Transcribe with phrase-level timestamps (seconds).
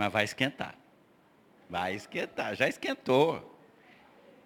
[0.00, 0.74] Mas vai esquentar.
[1.68, 3.60] Vai esquentar, já esquentou.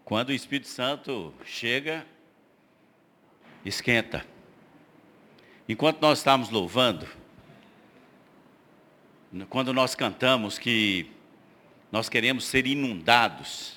[0.04, 2.04] Quando o Espírito Santo chega,
[3.64, 4.26] esquenta.
[5.68, 7.06] Enquanto nós estávamos louvando,
[9.48, 11.08] quando nós cantamos que
[11.92, 13.76] nós queremos ser inundados,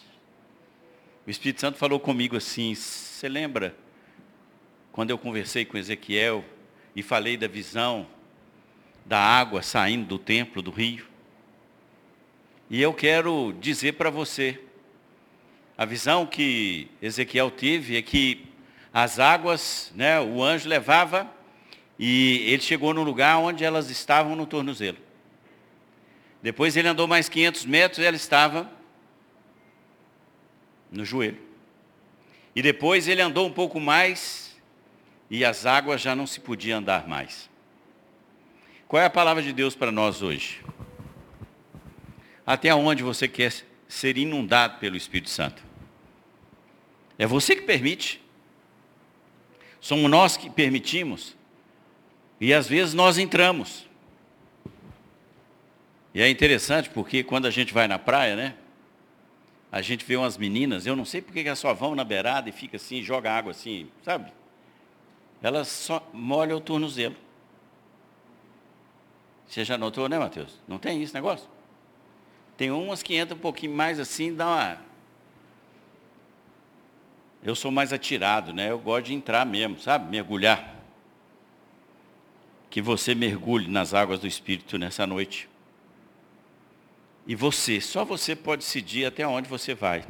[1.28, 3.78] o Espírito Santo falou comigo assim, você lembra
[4.92, 6.44] quando eu conversei com Ezequiel
[6.96, 8.08] e falei da visão
[9.06, 11.17] da água saindo do templo, do rio?
[12.70, 14.60] E eu quero dizer para você,
[15.78, 18.46] a visão que Ezequiel teve é que
[18.94, 21.32] as águas, né, o anjo levava
[21.98, 24.98] e ele chegou no lugar onde elas estavam no tornozelo.
[26.42, 28.70] Depois ele andou mais 500 metros e ela estava
[30.92, 31.40] no joelho.
[32.56, 34.58] E depois ele andou um pouco mais
[35.30, 37.50] e as águas já não se podiam andar mais.
[38.88, 40.62] Qual é a palavra de Deus para nós hoje?
[42.48, 43.54] Até onde você quer
[43.90, 45.62] ser inundado pelo Espírito Santo?
[47.20, 48.24] É você que permite.
[49.82, 51.36] Somos nós que permitimos.
[52.40, 53.86] E às vezes nós entramos.
[56.14, 58.56] E é interessante porque quando a gente vai na praia, né?
[59.70, 62.54] A gente vê umas meninas, eu não sei porque elas só vão na beirada e
[62.54, 64.32] fica assim, joga água assim, sabe?
[65.44, 67.16] Elas só molham o tornozelo.
[69.46, 70.58] Você já notou, né, Mateus?
[70.66, 71.57] Não tem isso negócio?
[72.58, 74.82] Tem umas que entram um pouquinho mais assim, dá uma.
[77.44, 78.72] Eu sou mais atirado, né?
[78.72, 80.10] Eu gosto de entrar mesmo, sabe?
[80.10, 80.76] Mergulhar.
[82.70, 85.48] Que você mergulhe nas águas do Espírito nessa noite.
[87.28, 90.04] E você, só você pode decidir até onde você vai.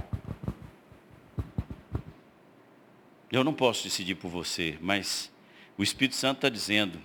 [3.30, 5.30] Eu não posso decidir por você, mas
[5.78, 7.00] o Espírito Santo está dizendo: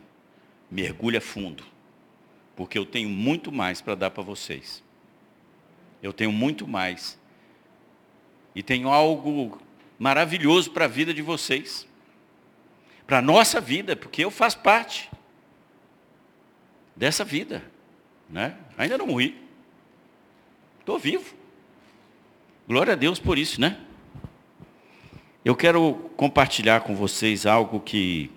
[0.71, 1.65] mergulha fundo,
[2.55, 4.83] porque eu tenho muito mais para dar para vocês.
[6.03, 7.19] Eu tenho muito mais.
[8.55, 9.61] E tenho algo
[9.99, 11.87] maravilhoso para a vida de vocês.
[13.07, 15.11] Para a nossa vida, porque eu faço parte
[16.97, 17.63] dessa vida.
[18.29, 18.57] Né?
[18.77, 19.41] Ainda não morri.
[20.81, 21.35] Estou vivo.
[22.67, 23.79] Glória a Deus por isso, né?
[25.45, 28.31] Eu quero compartilhar com vocês algo que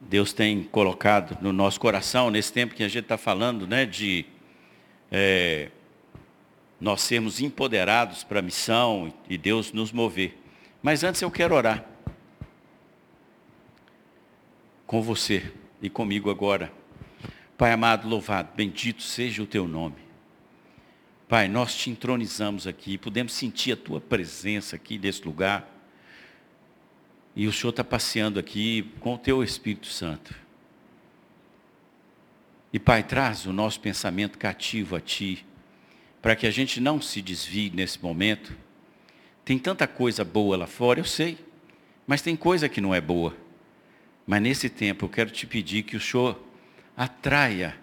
[0.00, 4.26] Deus tem colocado no nosso coração nesse tempo que a gente está falando, né, de
[5.10, 5.70] é,
[6.82, 10.36] nós sermos empoderados para a missão e Deus nos mover.
[10.82, 11.86] Mas antes eu quero orar
[14.84, 16.72] com você e comigo agora.
[17.56, 19.94] Pai amado, louvado, bendito seja o teu nome.
[21.28, 25.64] Pai, nós te entronizamos aqui, podemos sentir a tua presença aqui nesse lugar.
[27.36, 30.34] E o Senhor está passeando aqui com o teu Espírito Santo.
[32.72, 35.46] E Pai, traz o nosso pensamento cativo a Ti
[36.22, 38.56] para que a gente não se desvie nesse momento.
[39.44, 41.36] Tem tanta coisa boa lá fora, eu sei,
[42.06, 43.36] mas tem coisa que não é boa.
[44.24, 46.40] Mas nesse tempo eu quero te pedir que o Senhor
[46.96, 47.76] atraia,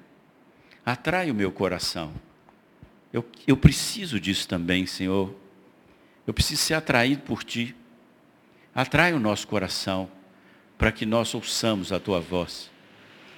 [0.85, 2.13] atraia o meu coração.
[3.11, 5.35] Eu, eu preciso disso também, Senhor.
[6.25, 7.75] Eu preciso ser atraído por Ti.
[8.73, 10.09] Atrai o nosso coração
[10.77, 12.71] para que nós ouçamos a Tua voz.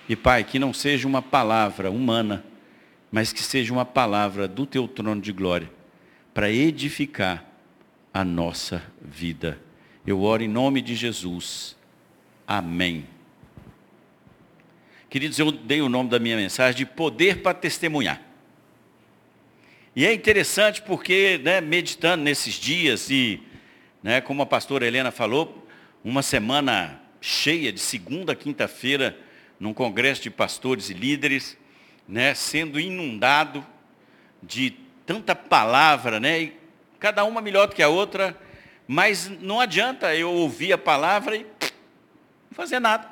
[0.07, 2.43] E Pai, que não seja uma palavra humana,
[3.11, 5.69] mas que seja uma palavra do teu trono de glória
[6.33, 7.45] para edificar
[8.13, 9.59] a nossa vida.
[10.07, 11.75] Eu oro em nome de Jesus.
[12.47, 13.05] Amém.
[15.09, 18.21] Queridos, eu dei o nome da minha mensagem de poder para testemunhar.
[19.93, 23.41] E é interessante porque, né, meditando nesses dias e,
[24.01, 25.67] né, como a pastora Helena falou,
[26.01, 29.17] uma semana cheia de segunda a quinta-feira,
[29.59, 31.57] num congresso de pastores e líderes,
[32.11, 33.65] né, sendo inundado
[34.43, 34.71] de
[35.05, 36.57] tanta palavra, né, e
[36.99, 38.37] cada uma melhor do que a outra,
[38.85, 43.09] mas não adianta eu ouvir a palavra e não fazer nada.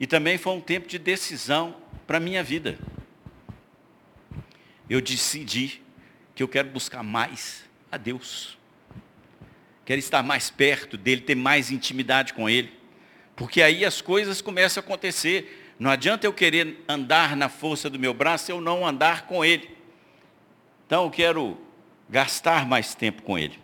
[0.00, 1.76] E também foi um tempo de decisão
[2.08, 2.76] para a minha vida.
[4.90, 5.80] Eu decidi
[6.34, 8.58] que eu quero buscar mais a Deus.
[9.84, 12.72] Quero estar mais perto dele, ter mais intimidade com ele.
[13.36, 15.63] Porque aí as coisas começam a acontecer.
[15.78, 19.44] Não adianta eu querer andar na força do meu braço se eu não andar com
[19.44, 19.70] ele.
[20.86, 21.58] Então eu quero
[22.08, 23.58] gastar mais tempo com ele.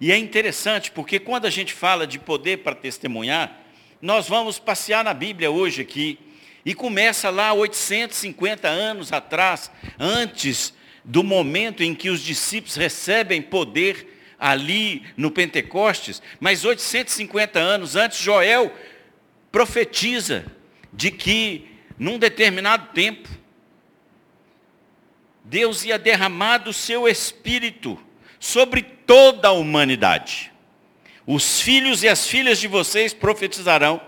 [0.00, 3.60] E é interessante porque quando a gente fala de poder para testemunhar,
[4.00, 6.18] nós vamos passear na Bíblia hoje aqui
[6.64, 14.34] e começa lá 850 anos atrás, antes do momento em que os discípulos recebem poder
[14.38, 18.72] ali no Pentecostes, mas 850 anos antes Joel
[19.52, 20.46] profetiza
[20.92, 23.28] de que num determinado tempo
[25.44, 27.98] Deus ia derramar do seu espírito
[28.38, 30.52] sobre toda a humanidade.
[31.26, 34.00] Os filhos e as filhas de vocês profetizarão,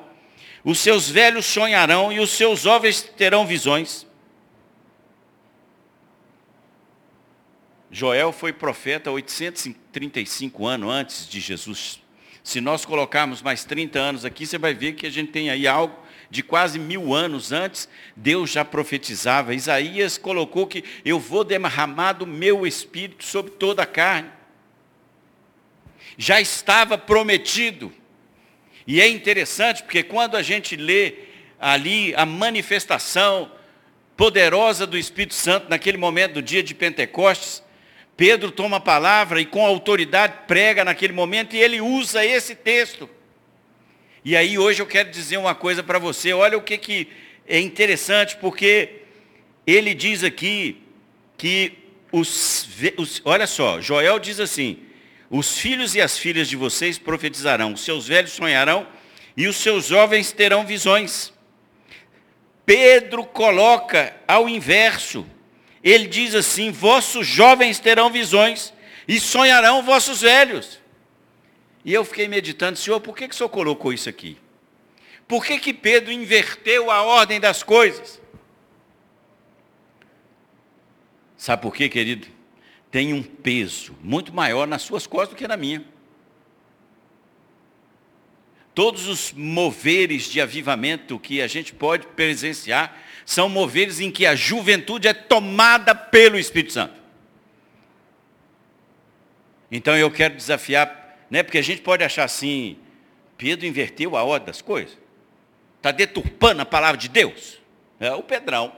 [0.65, 4.07] os seus velhos sonharão e os seus jovens terão visões.
[7.91, 12.01] Joel foi profeta 835 anos antes de Jesus.
[12.43, 15.67] Se nós colocarmos mais 30 anos aqui, você vai ver que a gente tem aí
[15.67, 15.95] algo
[16.33, 17.87] de quase mil anos antes,
[18.17, 19.55] Deus já profetizava.
[19.55, 24.31] Isaías colocou que eu vou derramar do meu espírito sobre toda a carne.
[26.17, 27.93] Já estava prometido.
[28.87, 31.17] E é interessante porque quando a gente lê
[31.61, 33.53] ali a manifestação
[34.17, 37.63] poderosa do Espírito Santo naquele momento do dia de Pentecostes,
[38.17, 43.11] Pedro toma a palavra e com autoridade prega naquele momento e ele usa esse texto.
[44.25, 47.09] E aí hoje eu quero dizer uma coisa para você, olha o que, que
[47.47, 49.01] é interessante, porque
[49.67, 50.81] ele diz aqui
[51.37, 51.73] que
[52.13, 54.79] os, os, olha só, Joel diz assim,
[55.29, 58.87] os filhos e as filhas de vocês profetizarão, os seus velhos sonharão
[59.37, 61.33] e os seus jovens terão visões.
[62.65, 65.27] Pedro coloca ao inverso.
[65.83, 68.73] Ele diz assim: vossos jovens terão visões
[69.09, 70.82] e sonharão vossos velhos.
[71.85, 74.39] E eu fiquei meditando, Senhor, por que, que o Senhor colocou isso aqui?
[75.27, 78.21] Por que, que Pedro inverteu a ordem das coisas?
[81.37, 82.29] Sabe por quê, querido?
[82.91, 85.85] Tem um peso muito maior nas suas costas do que na minha.
[88.75, 92.97] Todos os moveres de avivamento que a gente pode presenciar
[93.27, 97.01] são moveres em que a juventude é tomada pelo Espírito Santo.
[99.71, 101.02] Então eu quero desafiar
[101.33, 101.43] né?
[101.43, 102.77] Porque a gente pode achar assim,
[103.39, 104.99] Pedro inverteu a ordem das coisas.
[105.79, 107.59] Está deturpando a palavra de Deus.
[107.99, 108.77] É o Pedrão.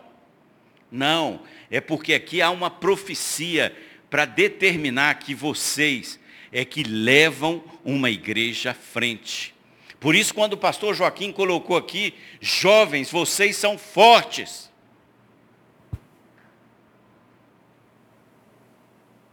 [0.89, 3.77] Não, é porque aqui há uma profecia
[4.09, 6.21] para determinar que vocês
[6.53, 9.53] é que levam uma igreja à frente.
[9.99, 14.71] Por isso, quando o pastor Joaquim colocou aqui, jovens, vocês são fortes.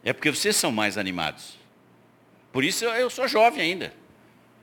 [0.03, 1.60] É porque vocês são mais animados.
[2.51, 3.93] Por isso eu, sou jovem ainda.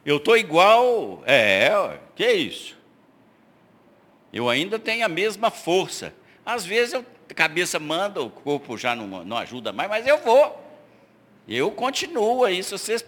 [0.05, 1.23] Eu estou igual.
[1.27, 2.77] É, que é isso?
[4.33, 6.15] Eu ainda tenho a mesma força.
[6.45, 7.05] Às vezes a
[7.35, 10.65] cabeça manda, o corpo já não, não ajuda mais, mas eu vou.
[11.47, 12.63] Eu continuo aí.
[12.63, 13.05] Se vocês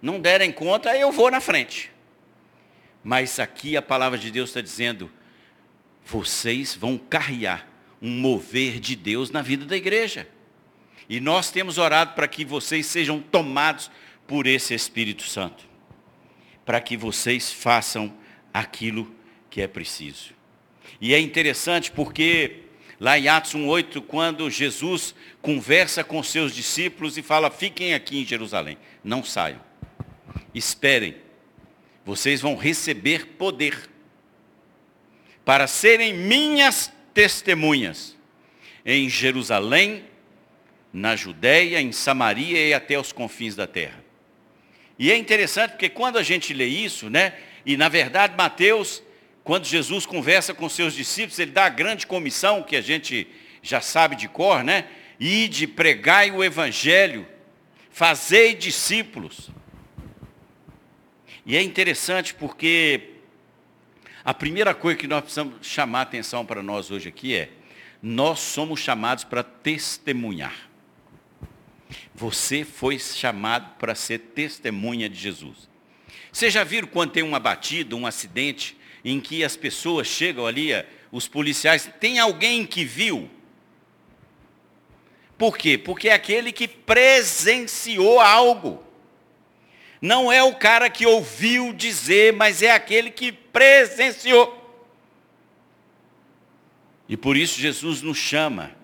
[0.00, 1.92] não derem conta, eu vou na frente.
[3.04, 5.10] Mas aqui a palavra de Deus está dizendo:
[6.04, 7.66] vocês vão carrear
[8.00, 10.28] um mover de Deus na vida da igreja.
[11.08, 13.90] E nós temos orado para que vocês sejam tomados
[14.26, 15.64] por esse Espírito Santo.
[16.64, 18.12] Para que vocês façam
[18.52, 19.14] aquilo
[19.48, 20.34] que é preciso.
[21.00, 22.62] E é interessante porque
[22.98, 28.24] lá em Atos 1,8, quando Jesus conversa com seus discípulos e fala, fiquem aqui em
[28.24, 29.60] Jerusalém, não saiam.
[30.54, 31.16] Esperem,
[32.04, 33.90] vocês vão receber poder
[35.44, 38.16] para serem minhas testemunhas
[38.84, 40.04] em Jerusalém,
[40.96, 44.02] na Judéia, em Samaria e até os confins da terra.
[44.98, 47.34] E é interessante porque quando a gente lê isso, né,
[47.66, 49.02] e na verdade Mateus,
[49.44, 53.28] quando Jesus conversa com seus discípulos, ele dá a grande comissão que a gente
[53.62, 54.86] já sabe de cor, né?
[55.20, 57.26] E de pregai o evangelho,
[57.90, 59.50] fazei discípulos.
[61.44, 63.10] E é interessante porque
[64.24, 67.50] a primeira coisa que nós precisamos chamar a atenção para nós hoje aqui é,
[68.02, 70.65] nós somos chamados para testemunhar.
[72.16, 75.68] Você foi chamado para ser testemunha de Jesus.
[76.32, 80.70] Vocês já viram quando tem uma batida, um acidente, em que as pessoas chegam ali,
[81.12, 83.28] os policiais, tem alguém que viu?
[85.36, 85.76] Por quê?
[85.76, 88.82] Porque é aquele que presenciou algo.
[90.00, 94.56] Não é o cara que ouviu dizer, mas é aquele que presenciou.
[97.06, 98.74] E por isso Jesus nos chama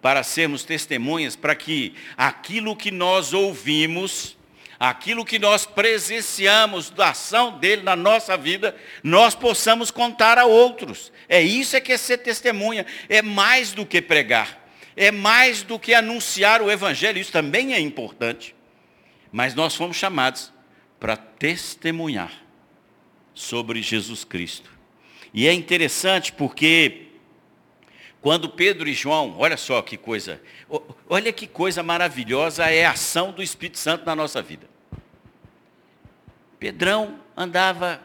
[0.00, 4.36] para sermos testemunhas, para que aquilo que nós ouvimos,
[4.78, 11.12] aquilo que nós presenciamos da ação dele na nossa vida, nós possamos contar a outros.
[11.28, 14.66] É isso é que é ser testemunha, é mais do que pregar,
[14.96, 18.54] é mais do que anunciar o evangelho, isso também é importante.
[19.30, 20.52] Mas nós fomos chamados
[20.98, 22.32] para testemunhar
[23.34, 24.70] sobre Jesus Cristo.
[25.32, 27.09] E é interessante porque
[28.22, 30.40] quando Pedro e João, olha só que coisa,
[31.08, 34.68] olha que coisa maravilhosa é a ação do Espírito Santo na nossa vida.
[36.58, 38.02] Pedrão andava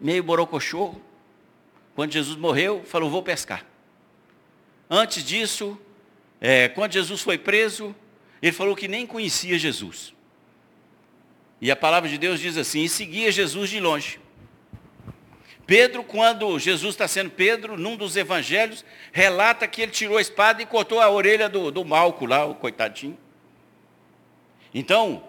[0.00, 0.94] meio borocochô.
[1.96, 3.66] Quando Jesus morreu, falou, vou pescar.
[4.88, 5.76] Antes disso,
[6.40, 7.94] é, quando Jesus foi preso,
[8.40, 10.14] ele falou que nem conhecia Jesus.
[11.60, 14.20] E a palavra de Deus diz assim, e seguia Jesus de longe.
[15.70, 20.60] Pedro, quando Jesus está sendo Pedro, num dos evangelhos, relata que ele tirou a espada
[20.60, 23.16] e cortou a orelha do, do Malco lá, o coitadinho.
[24.74, 25.22] Então,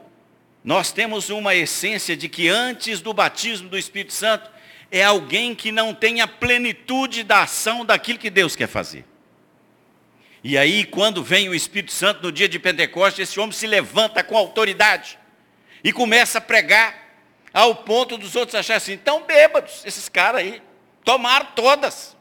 [0.63, 4.49] nós temos uma essência de que antes do batismo do Espírito Santo,
[4.89, 9.05] é alguém que não tem a plenitude da ação daquilo que Deus quer fazer.
[10.43, 14.23] E aí, quando vem o Espírito Santo no dia de Pentecostes, esse homem se levanta
[14.23, 15.19] com autoridade
[15.83, 17.00] e começa a pregar
[17.53, 20.61] ao ponto dos outros acharem assim, tão bêbados, esses caras aí,
[21.03, 22.15] tomaram todas.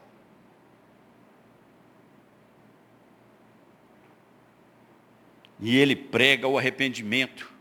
[5.59, 7.51] E ele prega o arrependimento.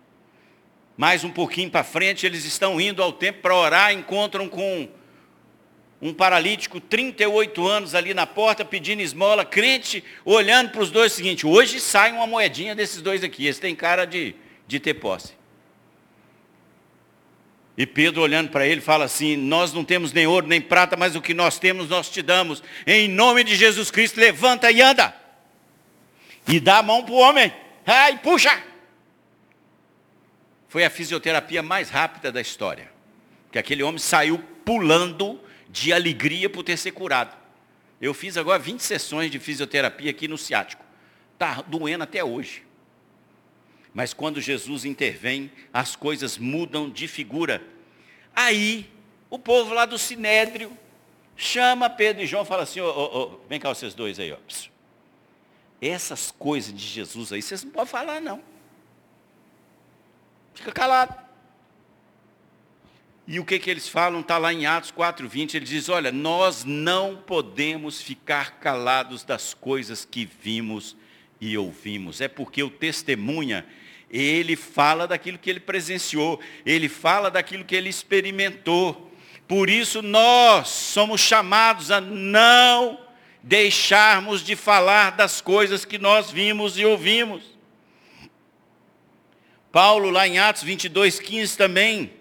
[0.96, 4.88] Mais um pouquinho para frente, eles estão indo ao templo para orar, encontram com
[6.00, 11.46] um paralítico, 38 anos ali na porta, pedindo esmola, crente, olhando para os dois, seguinte,
[11.46, 14.34] hoje sai uma moedinha desses dois aqui, eles têm cara de,
[14.66, 15.39] de ter posse.
[17.80, 21.16] E Pedro olhando para ele fala assim, nós não temos nem ouro nem prata, mas
[21.16, 22.62] o que nós temos nós te damos.
[22.86, 25.16] Em nome de Jesus Cristo, levanta e anda.
[26.46, 27.50] E dá a mão para o homem.
[27.86, 28.62] Ai, puxa!
[30.68, 32.92] Foi a fisioterapia mais rápida da história.
[33.50, 37.34] Que aquele homem saiu pulando de alegria por ter ser curado.
[37.98, 40.84] Eu fiz agora 20 sessões de fisioterapia aqui no ciático.
[41.32, 42.62] Está doendo até hoje.
[43.92, 47.62] Mas quando Jesus intervém, as coisas mudam de figura.
[48.34, 48.88] Aí,
[49.28, 50.76] o povo lá do Sinédrio
[51.36, 54.32] chama Pedro e João e fala assim, oh, oh, oh, vem cá vocês dois aí,
[54.32, 54.36] ó.
[55.80, 58.42] Essas coisas de Jesus aí, vocês não podem falar não.
[60.54, 61.14] Fica calado.
[63.26, 64.20] E o que, que eles falam?
[64.20, 70.04] Está lá em Atos 4,20, ele diz, olha, nós não podemos ficar calados das coisas
[70.04, 70.96] que vimos
[71.40, 72.20] e ouvimos.
[72.20, 73.64] É porque o testemunha
[74.10, 79.10] ele fala daquilo que ele presenciou, ele fala daquilo que ele experimentou.
[79.46, 82.98] Por isso nós somos chamados a não
[83.42, 87.42] deixarmos de falar das coisas que nós vimos e ouvimos.
[89.70, 92.12] Paulo, lá em Atos 22, 15 também,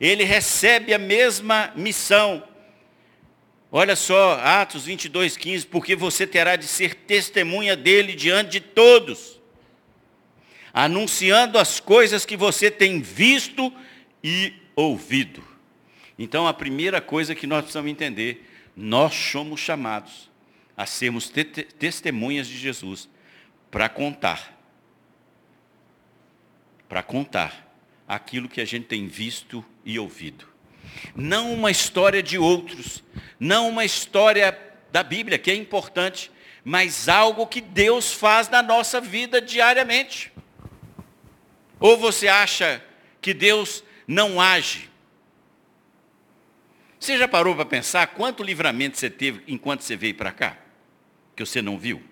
[0.00, 2.42] ele recebe a mesma missão.
[3.70, 9.39] Olha só, Atos 22, 15, porque você terá de ser testemunha dele diante de todos
[10.72, 13.72] anunciando as coisas que você tem visto
[14.22, 15.42] e ouvido.
[16.18, 18.46] Então, a primeira coisa que nós precisamos entender,
[18.76, 20.30] nós somos chamados
[20.76, 23.08] a sermos te testemunhas de Jesus
[23.70, 24.58] para contar.
[26.88, 27.70] Para contar
[28.06, 30.48] aquilo que a gente tem visto e ouvido.
[31.14, 33.04] Não uma história de outros,
[33.38, 34.58] não uma história
[34.90, 36.30] da Bíblia, que é importante,
[36.64, 40.32] mas algo que Deus faz na nossa vida diariamente.
[41.80, 42.84] Ou você acha
[43.22, 44.90] que Deus não age?
[47.00, 50.58] Você já parou para pensar quanto livramento você teve enquanto você veio para cá?
[51.34, 52.02] Que você não viu?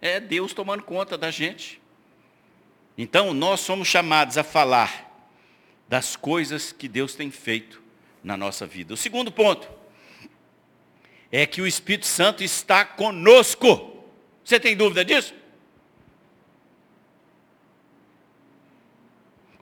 [0.00, 1.82] É Deus tomando conta da gente.
[2.96, 5.10] Então, nós somos chamados a falar
[5.88, 7.82] das coisas que Deus tem feito
[8.22, 8.94] na nossa vida.
[8.94, 9.68] O segundo ponto
[11.32, 14.04] é que o Espírito Santo está conosco.
[14.44, 15.34] Você tem dúvida disso?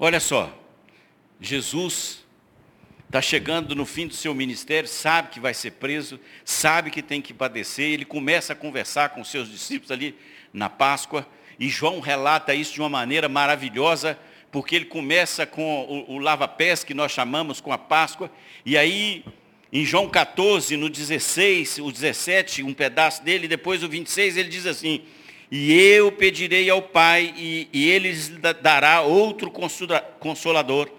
[0.04, 0.52] Olha só,
[1.40, 2.25] Jesus
[3.06, 7.23] está chegando no fim do seu ministério, sabe que vai ser preso, sabe que tem
[7.23, 10.16] que padecer, ele começa a conversar com seus discípulos ali
[10.52, 11.25] na Páscoa,
[11.56, 14.18] e João relata isso de uma maneira maravilhosa,
[14.50, 18.28] porque ele começa com o, o lava-pés que nós chamamos com a Páscoa,
[18.66, 19.25] e aí
[19.73, 24.66] em João 14, no 16, o 17, um pedaço dele, depois o 26, ele diz
[24.66, 25.04] assim,
[25.54, 28.30] e eu pedirei ao Pai, e, e ele lhes
[28.62, 29.52] dará outro
[30.18, 30.90] consolador,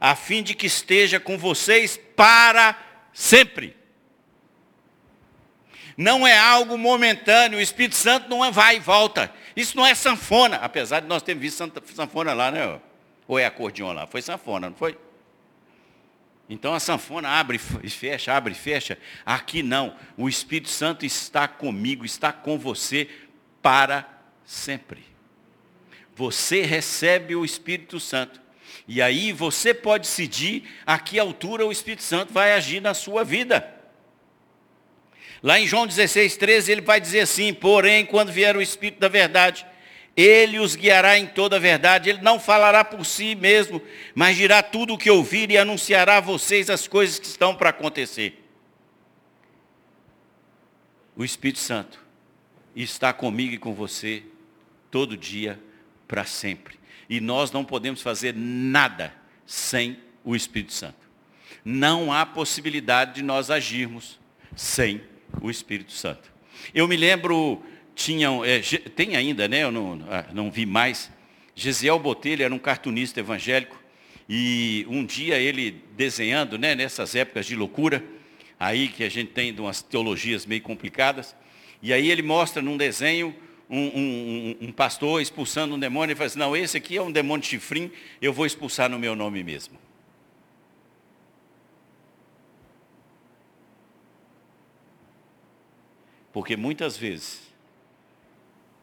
[0.00, 2.74] a fim de que esteja com vocês para
[3.12, 3.76] sempre.
[5.98, 9.30] Não é algo momentâneo, o Espírito Santo não é vai e volta.
[9.54, 12.80] Isso não é sanfona, apesar de nós termos visto sanfona lá, né?
[13.28, 14.06] Ou é acordeon lá?
[14.06, 14.96] Foi sanfona, não foi?
[16.48, 18.96] Então a sanfona abre e fecha, abre e fecha.
[19.26, 19.94] Aqui não.
[20.16, 23.06] O Espírito Santo está comigo, está com você
[23.62, 24.08] para
[24.44, 25.04] sempre.
[26.14, 28.40] Você recebe o Espírito Santo.
[28.86, 33.24] E aí você pode decidir a que altura o Espírito Santo vai agir na sua
[33.24, 33.74] vida.
[35.42, 39.08] Lá em João 16, 13, ele vai dizer assim, porém, quando vier o Espírito da
[39.08, 39.64] verdade,
[40.16, 43.80] ele os guiará em toda a verdade, ele não falará por si mesmo,
[44.14, 47.70] mas dirá tudo o que ouvir e anunciará a vocês as coisas que estão para
[47.70, 48.44] acontecer.
[51.16, 51.99] O Espírito Santo
[52.74, 54.22] está comigo e com você
[54.90, 55.60] todo dia
[56.06, 56.78] para sempre.
[57.08, 59.14] E nós não podemos fazer nada
[59.46, 60.98] sem o Espírito Santo.
[61.64, 64.18] Não há possibilidade de nós agirmos
[64.54, 65.00] sem
[65.40, 66.32] o Espírito Santo.
[66.74, 67.62] Eu me lembro,
[67.94, 69.64] tinham, é, tem ainda, né?
[69.64, 71.10] Eu não, ah, não vi mais.
[71.54, 73.80] Gesiel Botelho era um cartunista evangélico
[74.28, 78.04] e um dia ele desenhando, né, nessas épocas de loucura,
[78.58, 81.34] aí que a gente tem umas teologias meio complicadas,
[81.82, 83.34] e aí ele mostra num desenho
[83.68, 87.12] um, um, um, pastor expulsando um demônio e fala assim, não, esse aqui é um
[87.12, 89.78] demônio de chifrim, eu vou expulsar no meu nome mesmo.
[96.32, 97.40] Porque muitas vezes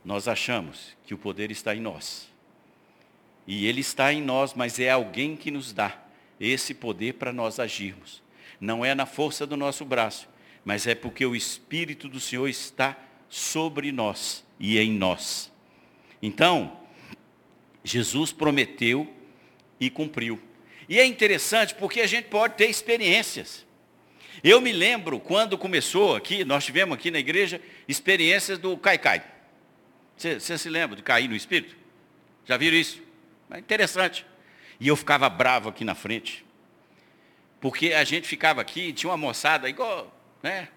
[0.04, 2.30] nós achamos que o poder está em nós.
[3.46, 5.98] E ele está em nós, mas é alguém que nos dá
[6.40, 8.22] esse poder para nós agirmos.
[8.60, 10.28] Não é na força do nosso braço,
[10.68, 12.98] mas é porque o Espírito do Senhor está
[13.30, 15.50] sobre nós e em nós.
[16.22, 16.78] Então,
[17.86, 19.10] Jesus prometeu
[19.80, 20.38] e cumpriu.
[20.90, 23.66] E é interessante porque a gente pode ter experiências.
[24.44, 29.24] Eu me lembro quando começou aqui, nós tivemos aqui na igreja experiências do Caicai.
[30.18, 31.78] Você, se lembra de cair no Espírito?
[32.44, 33.02] Já viram isso?
[33.52, 34.26] É interessante.
[34.82, 36.46] E eu ficava bravo aqui na frente.
[37.62, 40.17] Porque a gente ficava aqui, tinha uma moçada igual,
[40.48, 40.70] né?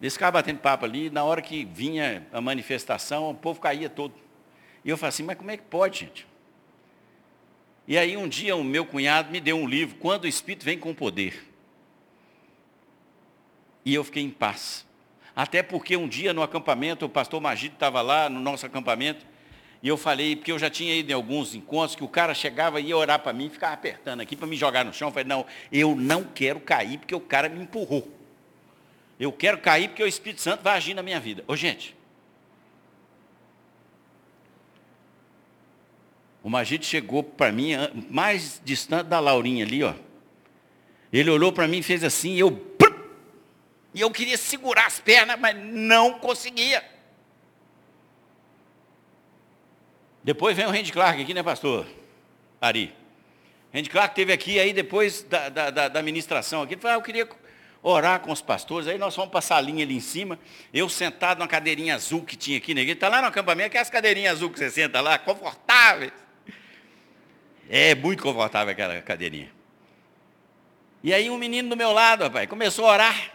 [0.00, 4.14] Eles ficavam batendo papo ali, na hora que vinha a manifestação, o povo caía todo.
[4.84, 6.26] E eu falei assim, mas como é que pode, gente?
[7.88, 10.78] E aí um dia o meu cunhado me deu um livro, Quando o Espírito Vem
[10.78, 11.46] com Poder.
[13.84, 14.84] E eu fiquei em paz.
[15.34, 19.24] Até porque um dia no acampamento, o pastor Magido estava lá no nosso acampamento,
[19.82, 22.80] e eu falei, porque eu já tinha ido em alguns encontros, que o cara chegava
[22.80, 25.08] e ia orar para mim, ficava apertando aqui para me jogar no chão.
[25.08, 28.15] Eu falei, não, eu não quero cair, porque o cara me empurrou.
[29.18, 31.42] Eu quero cair porque o Espírito Santo vai agir na minha vida.
[31.46, 31.96] Ô gente,
[36.42, 37.72] o Magito chegou para mim,
[38.10, 39.94] mais distante da Laurinha ali, ó.
[41.12, 42.76] Ele olhou para mim e fez assim, e eu
[43.96, 46.84] e eu queria segurar as pernas, mas não conseguia.
[50.22, 51.86] Depois vem o Randy Clark aqui, né, pastor?
[52.60, 52.94] Ari.
[53.72, 57.02] Randy Clark teve aqui, aí depois da, da, da ministração aqui, ele falou, ah, eu
[57.02, 57.26] queria
[57.88, 58.88] orar com os pastores.
[58.88, 60.38] Aí nós fomos para a salinha ali em cima,
[60.74, 62.96] eu sentado numa cadeirinha azul que tinha aqui na igreja.
[62.96, 66.12] Está lá no acampamento, que é as cadeirinhas azul que você senta lá, confortáveis.
[67.70, 69.52] É muito confortável aquela cadeirinha.
[71.02, 73.32] E aí um menino do meu lado, rapaz, começou a orar.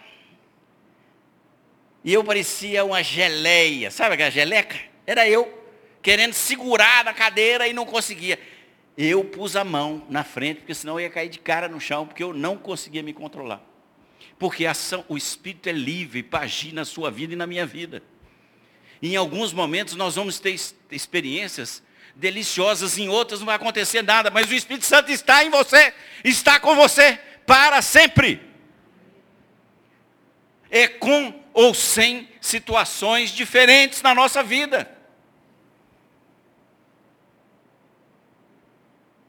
[2.04, 4.78] E eu parecia uma geleia, sabe aquela geleca?
[5.08, 5.64] Era eu,
[6.02, 8.38] querendo segurar na cadeira e não conseguia.
[8.98, 12.06] Eu pus a mão na frente, porque senão eu ia cair de cara no chão,
[12.06, 13.71] porque eu não conseguia me controlar.
[14.42, 18.02] Porque ação, o Espírito é livre para agir na sua vida e na minha vida.
[19.00, 21.84] Em alguns momentos nós vamos ter experiências
[22.16, 26.60] deliciosas, em outras não vai acontecer nada, mas o Espírito Santo está em você, está
[26.60, 28.42] com você para sempre.
[30.72, 34.90] É com ou sem situações diferentes na nossa vida.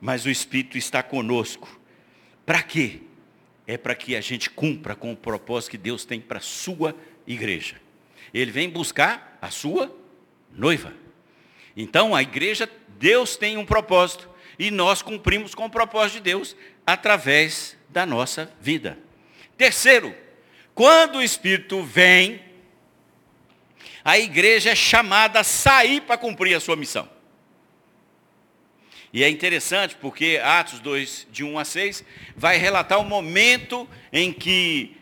[0.01, 1.68] Mas o Espírito está conosco.
[2.46, 3.03] Para quê?
[3.66, 6.96] É para que a gente cumpra com o propósito que Deus tem para a sua
[7.27, 7.77] igreja.
[8.33, 9.94] Ele vem buscar a sua
[10.53, 10.92] noiva.
[11.77, 14.29] Então, a igreja, Deus tem um propósito.
[14.59, 18.98] E nós cumprimos com o propósito de Deus através da nossa vida.
[19.57, 20.14] Terceiro,
[20.75, 22.40] quando o Espírito vem,
[24.05, 27.09] a igreja é chamada a sair para cumprir a sua missão.
[29.12, 34.33] E é interessante porque Atos 2, de 1 a 6, vai relatar o momento em
[34.33, 34.96] que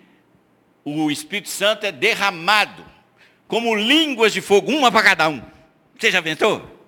[0.84, 2.84] o Espírito Santo é derramado,
[3.46, 5.40] como línguas de fogo, uma para cada um.
[5.96, 6.78] Você já ventou?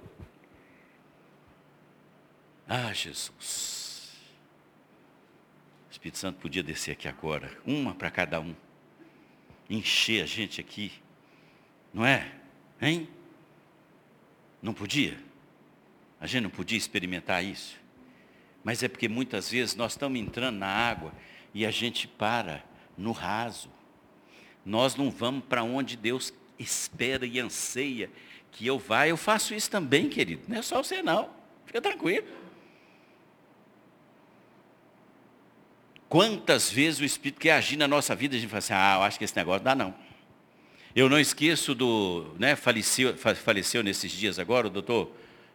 [2.69, 4.11] Ah, Jesus.
[5.89, 8.55] O Espírito Santo podia descer aqui agora, uma para cada um
[9.71, 10.93] encher a gente aqui.
[11.93, 12.33] Não é?
[12.81, 13.09] Hein?
[14.61, 15.19] Não podia?
[16.23, 17.77] A gente não podia experimentar isso?
[18.63, 21.13] Mas é porque muitas vezes nós estamos entrando na água
[21.53, 22.63] e a gente para
[22.97, 23.69] no raso.
[24.65, 28.09] Nós não vamos para onde Deus espera e anseia
[28.53, 29.09] que eu vá.
[29.09, 30.45] Eu faço isso também, querido.
[30.47, 31.29] Não é só você não.
[31.67, 32.29] Fica tranquilo.
[36.09, 39.03] Quantas vezes o Espírito quer agir na nossa vida, a gente fala assim, ah, eu
[39.03, 39.93] acho que esse negócio dá não.
[40.95, 45.11] Eu não esqueço do, né, faleceu, faleceu nesses dias agora, o doutor,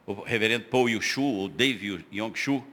[0.07, 2.63] o reverendo Paul Yushu, o Dave Yong-Shu,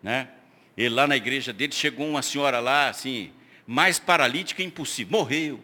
[0.00, 0.28] né?
[0.76, 3.32] Ele lá na igreja dele, chegou uma senhora lá, assim,
[3.66, 5.60] mais paralítica impossível, morreu.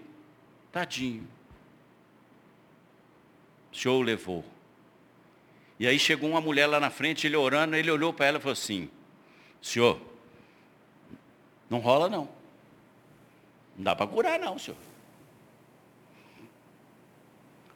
[0.73, 1.29] Tadinho.
[3.71, 4.45] o senhor o levou.
[5.79, 8.41] E aí chegou uma mulher lá na frente, ele orando, ele olhou para ela e
[8.41, 8.91] falou assim,
[9.61, 10.01] senhor,
[11.69, 12.29] não rola não.
[13.77, 14.79] Não dá para curar não, senhor.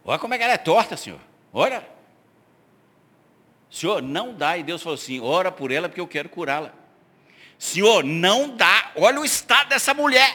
[0.05, 1.21] Olha como é que ela é torta, senhor.
[1.53, 1.96] Olha.
[3.77, 4.57] Senhor, não dá.
[4.57, 6.73] E Deus falou assim, ora por ela porque eu quero curá-la.
[7.59, 8.91] Senhor, não dá.
[8.97, 10.35] Olha o estado dessa mulher.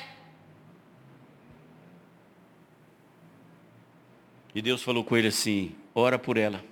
[4.54, 6.64] E Deus falou com ele assim, ora por ela.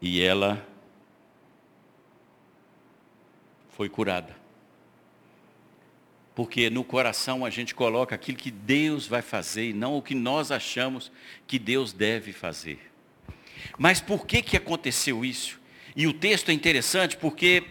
[0.00, 0.64] E ela
[3.70, 4.36] foi curada.
[6.36, 10.14] Porque no coração a gente coloca aquilo que Deus vai fazer e não o que
[10.14, 11.10] nós achamos
[11.48, 12.87] que Deus deve fazer.
[13.76, 15.60] Mas por que, que aconteceu isso?
[15.94, 17.64] E o texto é interessante porque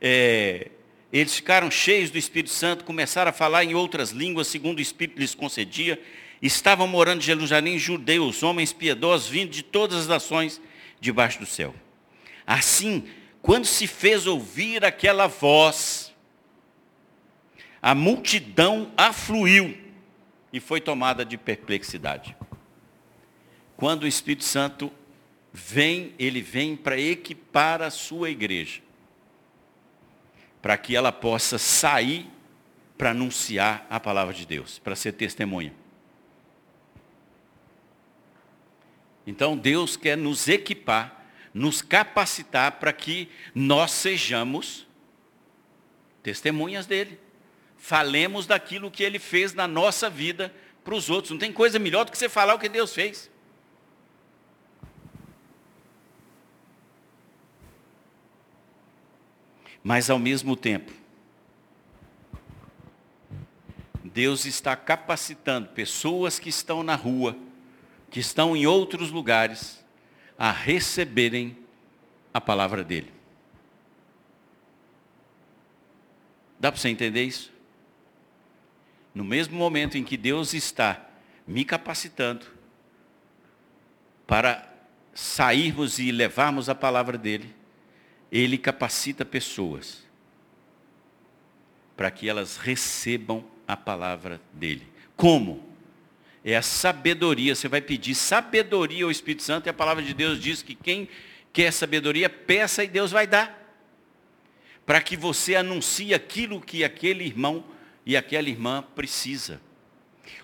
[0.00, 0.70] é,
[1.12, 5.18] eles ficaram cheios do Espírito Santo, começaram a falar em outras línguas, segundo o Espírito
[5.18, 6.00] lhes concedia.
[6.40, 10.60] Estavam morando em Jerusalém judeus, homens piedosos, vindos de todas as nações
[11.00, 11.74] debaixo do céu.
[12.46, 13.04] Assim,
[13.40, 16.12] quando se fez ouvir aquela voz,
[17.80, 19.76] a multidão afluiu
[20.52, 22.36] e foi tomada de perplexidade.
[23.76, 24.90] Quando o Espírito Santo
[25.54, 28.82] vem, ele vem para equipar a sua igreja,
[30.60, 32.28] para que ela possa sair
[32.98, 35.72] para anunciar a palavra de Deus, para ser testemunha.
[39.26, 44.86] Então Deus quer nos equipar, nos capacitar para que nós sejamos
[46.22, 47.24] testemunhas dele
[47.84, 50.50] falemos daquilo que ele fez na nossa vida
[50.82, 51.30] para os outros.
[51.30, 53.30] Não tem coisa melhor do que você falar o que Deus fez.
[59.84, 60.90] Mas ao mesmo tempo,
[64.02, 67.36] Deus está capacitando pessoas que estão na rua,
[68.10, 69.84] que estão em outros lugares,
[70.36, 71.56] a receberem
[72.32, 73.12] a palavra dele.
[76.58, 77.54] Dá para você entender isso?
[79.14, 81.00] no mesmo momento em que Deus está
[81.46, 82.46] me capacitando
[84.26, 84.68] para
[85.14, 87.54] sairmos e levarmos a palavra dele,
[88.30, 90.04] ele capacita pessoas
[91.96, 94.86] para que elas recebam a palavra dele.
[95.16, 95.64] Como?
[96.44, 97.54] É a sabedoria.
[97.54, 101.08] Você vai pedir sabedoria ao Espírito Santo e a palavra de Deus diz que quem
[101.52, 103.62] quer sabedoria, peça e Deus vai dar.
[104.84, 107.64] Para que você anuncie aquilo que aquele irmão
[108.04, 109.60] e aquela irmã precisa.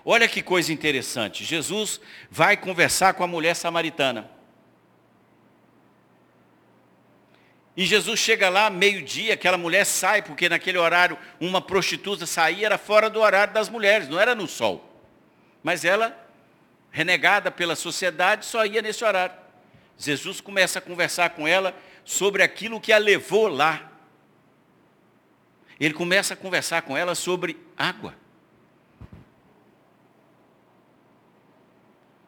[0.05, 1.45] Olha que coisa interessante.
[1.45, 4.31] Jesus vai conversar com a mulher samaritana.
[7.77, 12.79] E Jesus chega lá, meio-dia, aquela mulher sai, porque naquele horário uma prostituta saía, era
[12.79, 14.85] fora do horário das mulheres, não era no sol.
[15.63, 16.17] Mas ela,
[16.91, 19.37] renegada pela sociedade, só ia nesse horário.
[19.97, 23.91] Jesus começa a conversar com ela sobre aquilo que a levou lá
[25.81, 28.15] ele começa a conversar com ela sobre água.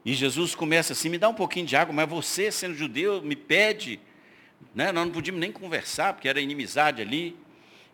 [0.03, 3.37] E Jesus começa assim, me dá um pouquinho de água, mas você, sendo judeu, me
[3.37, 4.01] pede.
[4.75, 4.93] Né?
[4.93, 7.37] Nós não podíamos nem conversar, porque era inimizade ali.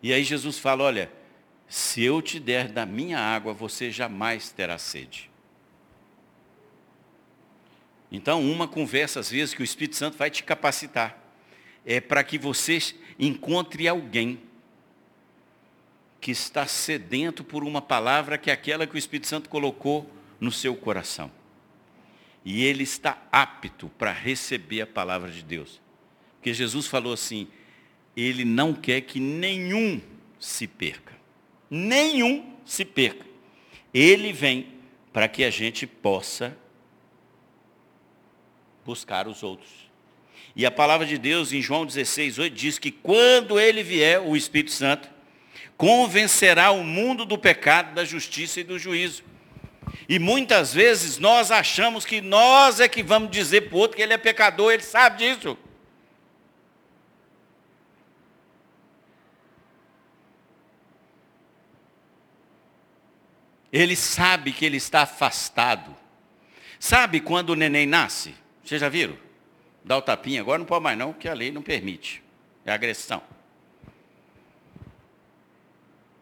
[0.01, 1.11] E aí Jesus fala, olha,
[1.67, 5.29] se eu te der da minha água, você jamais terá sede.
[8.11, 11.17] Então, uma conversa, às vezes, que o Espírito Santo vai te capacitar,
[11.85, 12.79] é para que você
[13.19, 14.41] encontre alguém
[16.19, 20.51] que está sedento por uma palavra que é aquela que o Espírito Santo colocou no
[20.51, 21.31] seu coração.
[22.43, 25.79] E ele está apto para receber a palavra de Deus.
[26.39, 27.49] Porque Jesus falou assim,
[28.15, 30.01] ele não quer que nenhum
[30.39, 31.13] se perca.
[31.69, 33.25] Nenhum se perca.
[33.93, 34.67] Ele vem
[35.11, 36.57] para que a gente possa
[38.85, 39.69] buscar os outros.
[40.55, 44.35] E a palavra de Deus em João 16, 8 diz que quando ele vier, o
[44.35, 45.09] Espírito Santo,
[45.75, 49.23] convencerá o mundo do pecado, da justiça e do juízo.
[50.07, 54.03] E muitas vezes nós achamos que nós é que vamos dizer para o outro que
[54.03, 55.57] ele é pecador, ele sabe disso.
[63.71, 65.95] Ele sabe que ele está afastado.
[66.79, 68.33] Sabe quando o neném nasce?
[68.63, 69.17] Vocês já viram?
[69.83, 72.23] Dá o tapinha, agora não pode mais não, porque a lei não permite.
[72.65, 73.21] É agressão.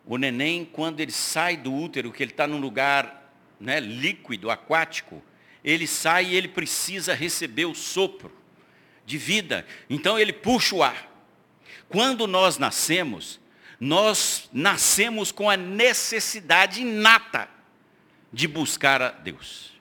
[0.06, 5.22] O neném, quando ele sai do útero, que ele está num lugar né, líquido, aquático,
[5.64, 8.32] ele sai e ele precisa receber o sopro
[9.06, 9.66] de vida.
[9.90, 11.12] Então ele puxa o ar.
[11.90, 13.40] Quando nós nascemos,
[13.80, 17.48] nós nascemos com a necessidade inata
[18.34, 19.72] de buscar a Deus.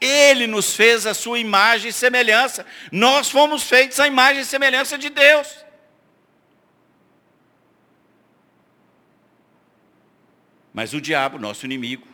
[0.00, 2.64] Ele nos fez a sua imagem e semelhança.
[2.92, 5.48] Nós fomos feitos à imagem e semelhança de Deus.
[10.72, 12.06] Mas o diabo, nosso inimigo,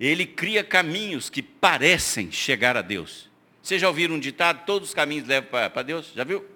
[0.00, 3.28] ele cria caminhos que parecem chegar a Deus.
[3.62, 4.64] Vocês já ouviram um ditado?
[4.64, 6.12] Todos os caminhos levam para Deus?
[6.14, 6.46] Já viu?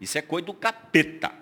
[0.00, 1.39] Isso é coisa do capeta.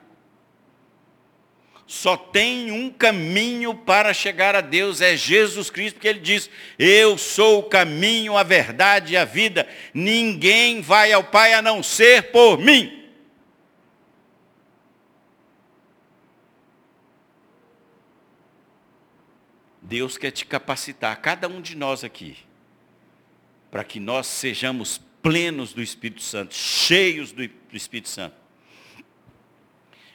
[1.88, 7.16] Só tem um caminho para chegar a Deus, é Jesus Cristo, porque ele diz: Eu
[7.16, 9.66] sou o caminho, a verdade e a vida.
[9.94, 13.10] Ninguém vai ao Pai a não ser por mim.
[19.80, 22.36] Deus quer te capacitar, cada um de nós aqui,
[23.70, 28.47] para que nós sejamos plenos do Espírito Santo, cheios do Espírito Santo.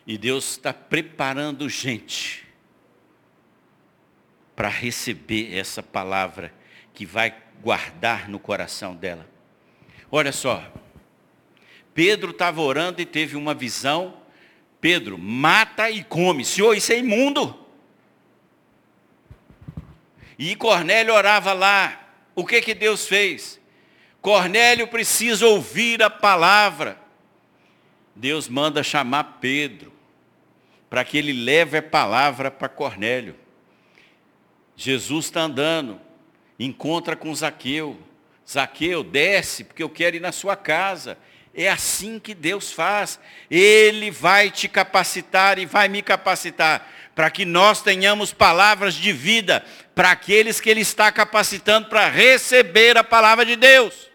[0.06, 2.46] E Deus está preparando gente
[4.56, 6.54] para receber essa palavra
[6.94, 9.28] que vai guardar no coração dela.
[10.12, 10.72] Olha só,
[11.94, 14.22] Pedro estava orando e teve uma visão.
[14.82, 16.44] Pedro, mata e come.
[16.44, 17.58] Senhor, isso é imundo.
[20.38, 22.00] E Cornélio orava lá.
[22.36, 23.60] O que que Deus fez?
[24.22, 27.00] Cornélio precisa ouvir a palavra.
[28.14, 29.93] Deus manda chamar Pedro
[30.94, 33.36] para que ele leve a palavra para Cornélio.
[34.76, 36.00] Jesus está andando,
[36.60, 37.98] encontra com Zaqueu.
[38.48, 41.18] Zaqueu, desce, porque eu quero ir na sua casa.
[41.52, 43.20] É assim que Deus faz.
[43.50, 49.66] Ele vai te capacitar e vai me capacitar para que nós tenhamos palavras de vida
[49.96, 54.12] para aqueles que Ele está capacitando para receber a palavra de Deus.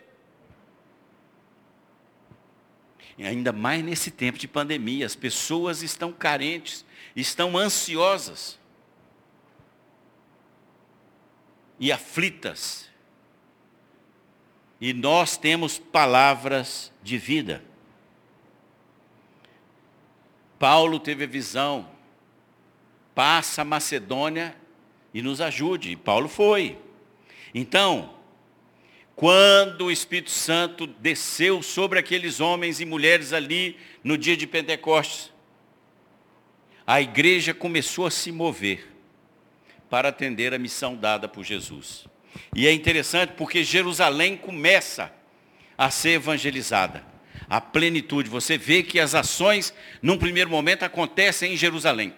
[3.18, 6.84] Ainda mais nesse tempo de pandemia, as pessoas estão carentes,
[7.16, 8.58] estão ansiosas
[11.80, 12.88] e aflitas.
[14.80, 17.64] E nós temos palavras de vida.
[20.58, 21.98] Paulo teve a visão
[23.18, 24.54] passa a Macedônia
[25.12, 25.90] e nos ajude.
[25.90, 26.78] E Paulo foi.
[27.52, 28.14] Então,
[29.18, 35.32] quando o Espírito Santo desceu sobre aqueles homens e mulheres ali no dia de Pentecostes,
[36.86, 38.86] a igreja começou a se mover
[39.90, 42.06] para atender a missão dada por Jesus.
[42.54, 45.12] E é interessante porque Jerusalém começa
[45.76, 47.04] a ser evangelizada.
[47.50, 52.14] A plenitude, você vê que as ações, num primeiro momento, acontecem em Jerusalém.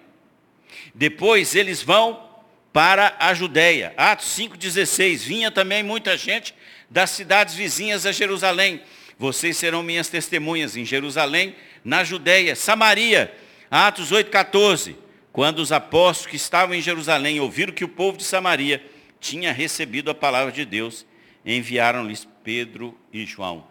[0.94, 2.28] Depois eles vão
[2.74, 3.94] para a Judéia.
[3.96, 5.16] Atos 5,16.
[5.20, 6.54] Vinha também muita gente
[6.90, 8.82] das cidades vizinhas a Jerusalém.
[9.16, 13.32] Vocês serão minhas testemunhas em Jerusalém, na Judéia, Samaria.
[13.70, 14.96] Atos 8,14.
[15.32, 18.84] Quando os apóstolos que estavam em Jerusalém ouviram que o povo de Samaria
[19.20, 21.06] tinha recebido a palavra de Deus,
[21.46, 23.64] enviaram-lhes Pedro e João.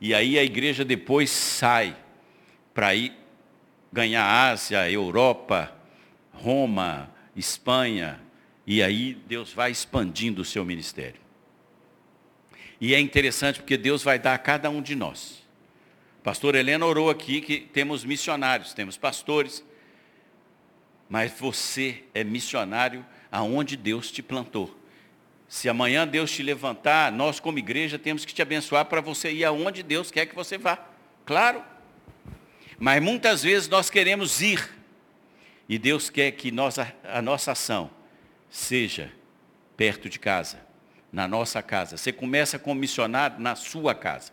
[0.00, 1.96] E aí a igreja depois sai
[2.72, 3.12] para ir
[3.92, 5.74] ganhar Ásia, Europa,
[6.32, 8.20] Roma, Espanha,
[8.66, 11.25] e aí Deus vai expandindo o seu ministério.
[12.80, 15.42] E é interessante porque Deus vai dar a cada um de nós.
[16.22, 19.64] pastor Helena orou aqui que temos missionários, temos pastores,
[21.08, 24.76] mas você é missionário aonde Deus te plantou.
[25.48, 29.44] Se amanhã Deus te levantar, nós como igreja temos que te abençoar para você ir
[29.44, 30.84] aonde Deus quer que você vá.
[31.24, 31.62] Claro.
[32.78, 34.68] Mas muitas vezes nós queremos ir,
[35.68, 37.90] e Deus quer que nós, a nossa ação
[38.50, 39.12] seja
[39.76, 40.65] perto de casa,
[41.16, 41.96] na nossa casa.
[41.96, 44.32] Você começa como missionário na sua casa.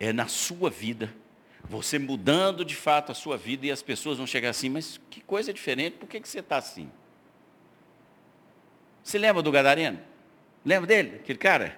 [0.00, 1.14] É na sua vida,
[1.62, 5.20] você mudando de fato a sua vida e as pessoas vão chegar assim, mas que
[5.20, 6.90] coisa diferente, por que, que você está assim?
[9.04, 10.00] Você lembra do Gadareno?
[10.64, 11.76] Lembra dele, aquele cara?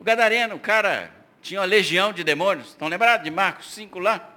[0.00, 2.68] O Gadareno, o cara tinha uma legião de demônios.
[2.68, 4.34] Estão lembrados de Marcos 5 lá?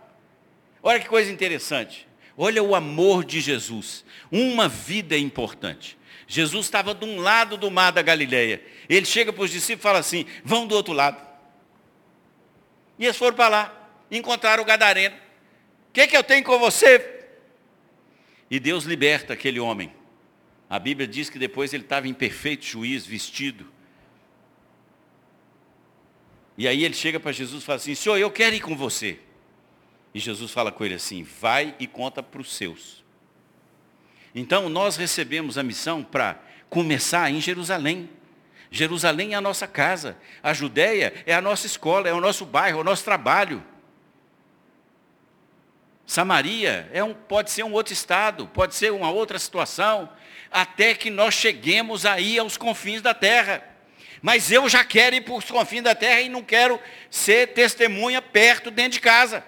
[0.84, 2.10] Olha que coisa interessante.
[2.36, 4.04] Olha o amor de Jesus.
[4.30, 5.98] Uma vida é importante.
[6.32, 8.63] Jesus estava de um lado do mar da Galileia.
[8.88, 11.20] Ele chega para os discípulos e fala assim, vão do outro lado.
[13.00, 15.15] E eles foram para lá, encontraram o Gadareno.
[15.15, 17.26] O que, que eu tenho com você?
[18.48, 19.92] E Deus liberta aquele homem.
[20.70, 23.65] A Bíblia diz que depois ele estava em perfeito juízo, vestido.
[26.56, 29.18] E aí ele chega para Jesus e fala assim, Senhor, eu quero ir com você.
[30.13, 33.04] E Jesus fala com ele assim: vai e conta para os seus.
[34.34, 36.39] Então nós recebemos a missão para
[36.70, 38.10] começar em Jerusalém.
[38.72, 42.78] Jerusalém é a nossa casa, a Judéia é a nossa escola, é o nosso bairro,
[42.78, 43.63] é o nosso trabalho.
[46.06, 50.10] Samaria é um, pode ser um outro estado, pode ser uma outra situação,
[50.52, 53.63] até que nós cheguemos aí aos confins da terra.
[54.22, 58.22] Mas eu já quero ir para os confins da terra e não quero ser testemunha
[58.22, 59.44] perto, dentro de casa.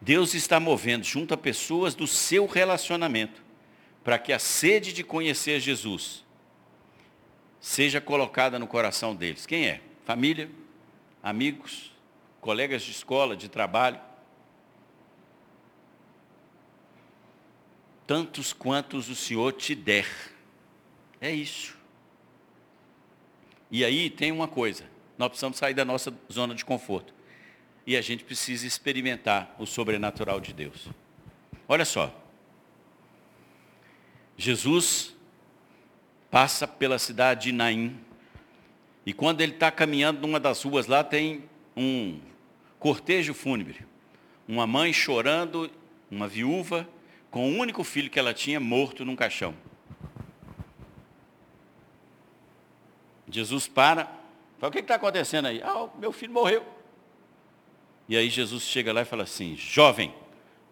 [0.00, 3.42] Deus está movendo junto a pessoas do seu relacionamento,
[4.02, 6.24] para que a sede de conhecer Jesus
[7.60, 9.44] seja colocada no coração deles.
[9.44, 9.82] Quem é?
[10.06, 10.50] Família,
[11.22, 11.92] amigos,
[12.40, 14.00] colegas de escola, de trabalho.
[18.06, 20.08] Tantos quantos o Senhor te der.
[21.20, 21.78] É isso.
[23.70, 24.84] E aí tem uma coisa,
[25.16, 27.14] nós precisamos sair da nossa zona de conforto.
[27.90, 30.86] E a gente precisa experimentar o sobrenatural de Deus.
[31.66, 32.14] Olha só.
[34.36, 35.16] Jesus
[36.30, 37.98] passa pela cidade de Naim.
[39.04, 41.42] E quando ele está caminhando numa das ruas lá, tem
[41.76, 42.20] um
[42.78, 43.84] cortejo fúnebre.
[44.46, 45.68] Uma mãe chorando,
[46.08, 46.88] uma viúva,
[47.28, 49.52] com o único filho que ela tinha morto num caixão.
[53.28, 54.04] Jesus para,
[54.60, 55.60] fala, o que está acontecendo aí?
[55.60, 56.78] Ah, meu filho morreu.
[58.10, 60.12] E aí Jesus chega lá e fala assim, jovem,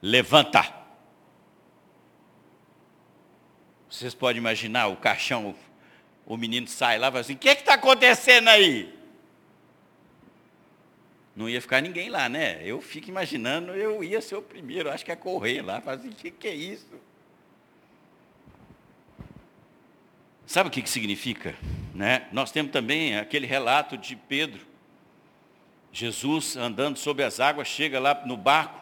[0.02, 0.74] levanta.
[3.88, 5.54] Vocês podem imaginar o caixão,
[6.26, 8.92] o menino sai lá e fala assim, o que está acontecendo aí?
[11.36, 12.60] Não ia ficar ninguém lá, né?
[12.64, 16.08] Eu fico imaginando, eu ia ser o primeiro, acho que é correr lá, falar assim,
[16.08, 17.00] o que, que é isso?
[20.44, 21.54] Sabe o que, que significa?
[21.94, 22.26] Né?
[22.32, 24.66] Nós temos também aquele relato de Pedro,
[25.92, 28.78] Jesus andando sobre as águas, chega lá no barco.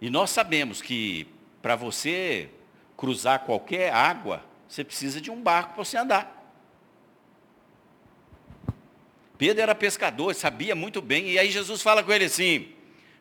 [0.00, 1.26] E nós sabemos que
[1.62, 2.50] para você
[2.96, 6.34] cruzar qualquer água, você precisa de um barco para você andar.
[9.36, 12.72] Pedro era pescador, sabia muito bem, e aí Jesus fala com ele assim: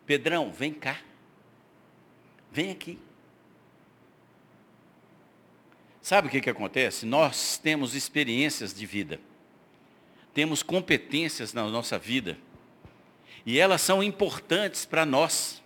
[0.05, 0.99] Pedrão, vem cá,
[2.51, 2.99] vem aqui.
[6.01, 7.05] Sabe o que, que acontece?
[7.05, 9.19] Nós temos experiências de vida
[10.37, 12.37] temos competências na nossa vida,
[13.43, 15.63] e elas são importantes para nós.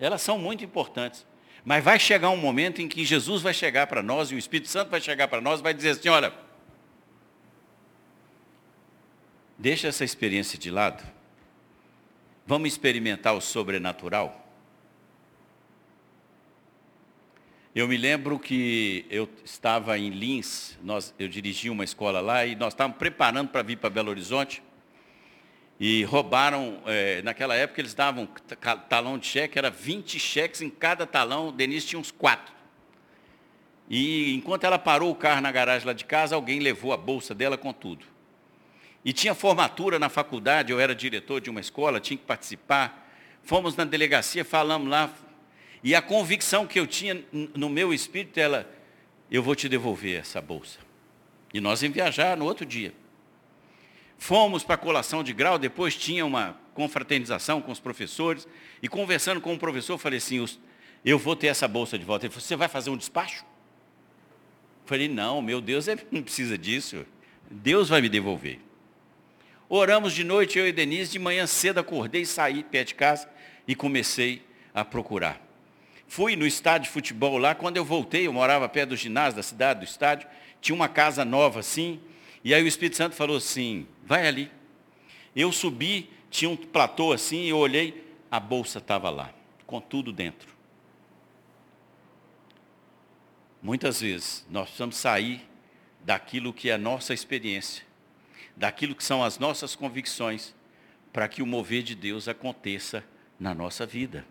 [0.00, 1.24] Elas são muito importantes.
[1.64, 4.68] Mas vai chegar um momento em que Jesus vai chegar para nós, e o Espírito
[4.68, 6.34] Santo vai chegar para nós e vai dizer assim, olha,
[9.56, 11.00] deixa essa experiência de lado,
[12.44, 14.39] vamos experimentar o sobrenatural.
[17.72, 22.56] Eu me lembro que eu estava em Lins, nós, eu dirigi uma escola lá e
[22.56, 24.60] nós estávamos preparando para vir para Belo Horizonte.
[25.78, 28.28] E roubaram, é, naquela época eles davam
[28.88, 32.52] talão de cheque, era 20 cheques em cada talão, Denise tinha uns quatro.
[33.88, 37.36] E enquanto ela parou o carro na garagem lá de casa, alguém levou a bolsa
[37.36, 38.04] dela com tudo.
[39.04, 43.08] E tinha formatura na faculdade, eu era diretor de uma escola, tinha que participar.
[43.44, 45.08] Fomos na delegacia, falamos lá,
[45.82, 48.70] e a convicção que eu tinha no meu espírito, ela,
[49.30, 50.78] eu vou te devolver essa bolsa.
[51.52, 52.92] E nós em viajar no outro dia.
[54.18, 58.46] Fomos para a colação de grau, depois tinha uma confraternização com os professores,
[58.82, 60.46] e conversando com o professor, falei assim,
[61.04, 62.26] eu vou ter essa bolsa de volta.
[62.26, 63.44] Ele falou, você vai fazer um despacho?
[64.84, 67.06] Falei, não, meu Deus não precisa disso.
[67.50, 68.60] Deus vai me devolver.
[69.68, 73.28] Oramos de noite, eu e Denise, de manhã cedo acordei, saí pé de casa
[73.66, 75.49] e comecei a procurar.
[76.10, 79.44] Fui no estádio de futebol lá, quando eu voltei, eu morava perto do ginásio da
[79.44, 80.28] cidade, do estádio,
[80.60, 82.00] tinha uma casa nova assim,
[82.42, 84.50] e aí o Espírito Santo falou assim, vai ali.
[85.36, 89.32] Eu subi, tinha um platô assim, eu olhei, a bolsa estava lá,
[89.68, 90.52] com tudo dentro.
[93.62, 95.48] Muitas vezes nós precisamos sair
[96.04, 97.84] daquilo que é a nossa experiência,
[98.56, 100.56] daquilo que são as nossas convicções,
[101.12, 103.04] para que o mover de Deus aconteça
[103.38, 104.26] na nossa vida.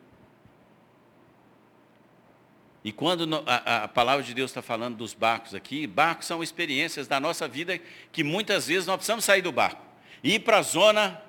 [2.84, 7.08] E quando a, a palavra de Deus está falando dos barcos aqui, barcos são experiências
[7.08, 7.80] da nossa vida
[8.12, 9.86] que muitas vezes nós precisamos sair do barco
[10.23, 11.21] e ir para a zona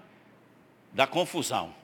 [0.93, 1.75] da confusão.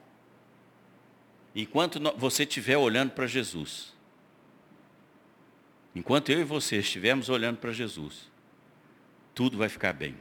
[1.54, 3.92] Enquanto você estiver olhando para Jesus,
[5.94, 8.30] enquanto eu e você estivermos olhando para Jesus,
[9.34, 10.16] tudo vai ficar bem.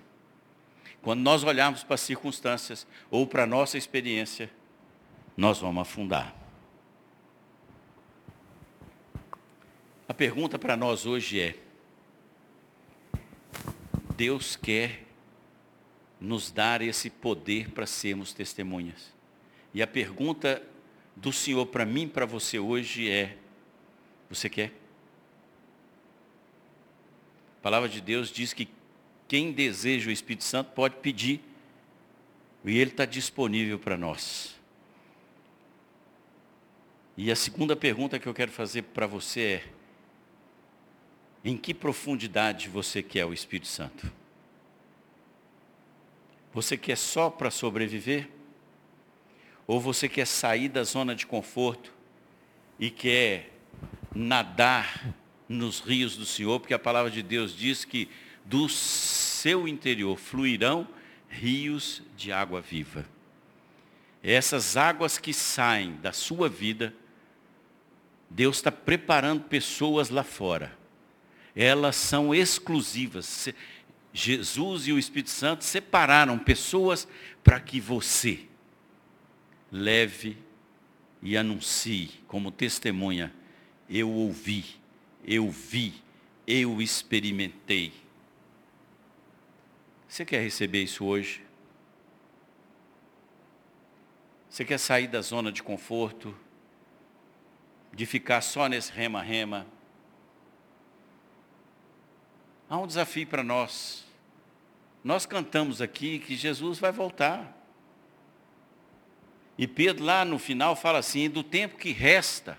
[1.02, 4.50] Quando nós olharmos para as circunstâncias ou para a nossa experiência,
[5.38, 6.45] nós vamos afundar.
[10.08, 11.56] A pergunta para nós hoje é:
[14.16, 15.04] Deus quer
[16.20, 19.14] nos dar esse poder para sermos testemunhas.
[19.74, 20.62] E a pergunta
[21.16, 23.38] do Senhor para mim, para você hoje é:
[24.30, 24.72] você quer?
[27.60, 28.70] A palavra de Deus diz que
[29.28, 31.42] Quem deseja o Espírito Santo pode pedir.
[32.64, 34.56] E ele está disponível para nós.
[37.18, 39.64] E a segunda pergunta que eu quero fazer para você é:
[41.46, 44.12] em que profundidade você quer o Espírito Santo?
[46.52, 48.28] Você quer só para sobreviver?
[49.68, 51.94] Ou você quer sair da zona de conforto
[52.80, 53.54] e quer
[54.14, 55.14] nadar
[55.48, 56.60] nos rios do Senhor?
[56.60, 58.10] Porque a palavra de Deus diz que
[58.44, 60.88] do seu interior fluirão
[61.30, 63.06] rios de água viva.
[64.24, 66.92] Essas águas que saem da sua vida,
[68.30, 70.85] Deus está preparando pessoas lá fora.
[71.56, 73.48] Elas são exclusivas.
[74.12, 77.08] Jesus e o Espírito Santo separaram pessoas
[77.44, 78.46] para que você
[79.72, 80.38] leve
[81.22, 83.34] e anuncie como testemunha:
[83.90, 84.66] eu ouvi,
[85.24, 85.94] eu vi,
[86.46, 87.94] eu experimentei.
[90.08, 91.44] Você quer receber isso hoje?
[94.50, 96.34] Você quer sair da zona de conforto?
[97.92, 99.68] De ficar só nesse rema-rema?
[102.70, 104.04] Há um desafio para nós.
[105.04, 107.56] Nós cantamos aqui que Jesus vai voltar.
[109.58, 112.58] E Pedro lá no final fala assim, do tempo que resta,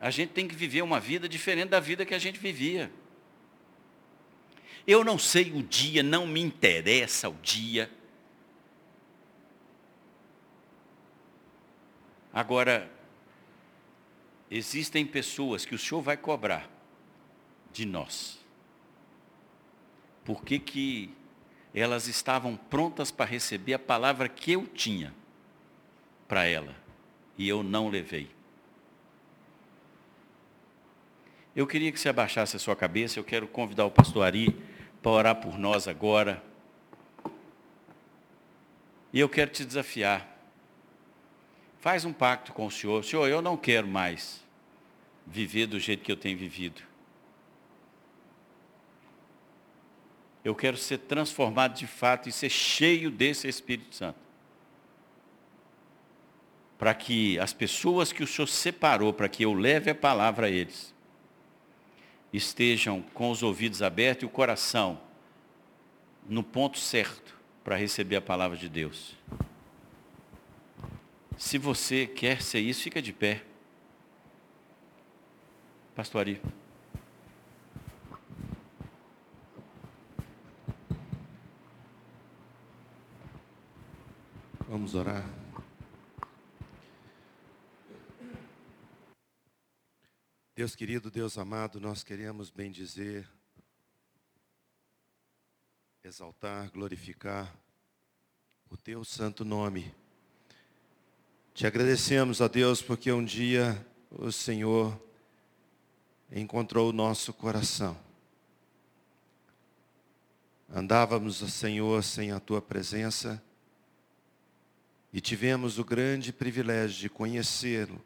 [0.00, 2.90] a gente tem que viver uma vida diferente da vida que a gente vivia.
[4.86, 7.90] Eu não sei o dia, não me interessa o dia.
[12.32, 12.90] Agora,
[14.50, 16.77] existem pessoas que o Senhor vai cobrar
[17.78, 18.36] de nós.
[20.24, 21.14] Por que, que
[21.72, 25.14] elas estavam prontas para receber a palavra que eu tinha
[26.26, 26.74] para ela
[27.36, 28.28] e eu não levei?
[31.54, 34.60] Eu queria que você abaixasse a sua cabeça, eu quero convidar o pastor Ari
[35.00, 36.42] para orar por nós agora.
[39.12, 40.36] E eu quero te desafiar.
[41.78, 43.04] Faz um pacto com o Senhor.
[43.04, 44.44] Senhor, eu não quero mais
[45.24, 46.88] viver do jeito que eu tenho vivido.
[50.48, 54.18] Eu quero ser transformado de fato e ser cheio desse Espírito Santo.
[56.78, 60.50] Para que as pessoas que o Senhor separou, para que eu leve a palavra a
[60.50, 60.94] eles,
[62.32, 64.98] estejam com os ouvidos abertos e o coração
[66.26, 69.14] no ponto certo para receber a palavra de Deus.
[71.36, 73.42] Se você quer ser isso, fica de pé.
[75.94, 76.40] Pastor Ari.
[84.70, 85.24] Vamos orar.
[90.54, 93.26] Deus querido, Deus amado, nós queremos bem dizer,
[96.04, 97.50] exaltar, glorificar
[98.68, 99.94] o teu santo nome.
[101.54, 105.00] Te agradecemos, a Deus, porque um dia o Senhor
[106.30, 107.98] encontrou o nosso coração.
[110.68, 113.42] Andávamos, Senhor, sem a tua presença
[115.12, 118.00] e tivemos o grande privilégio de conhecê-lo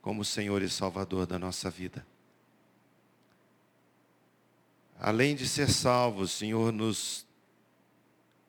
[0.00, 2.06] como Senhor e Salvador da nossa vida.
[4.98, 7.26] Além de ser salvo, o Senhor nos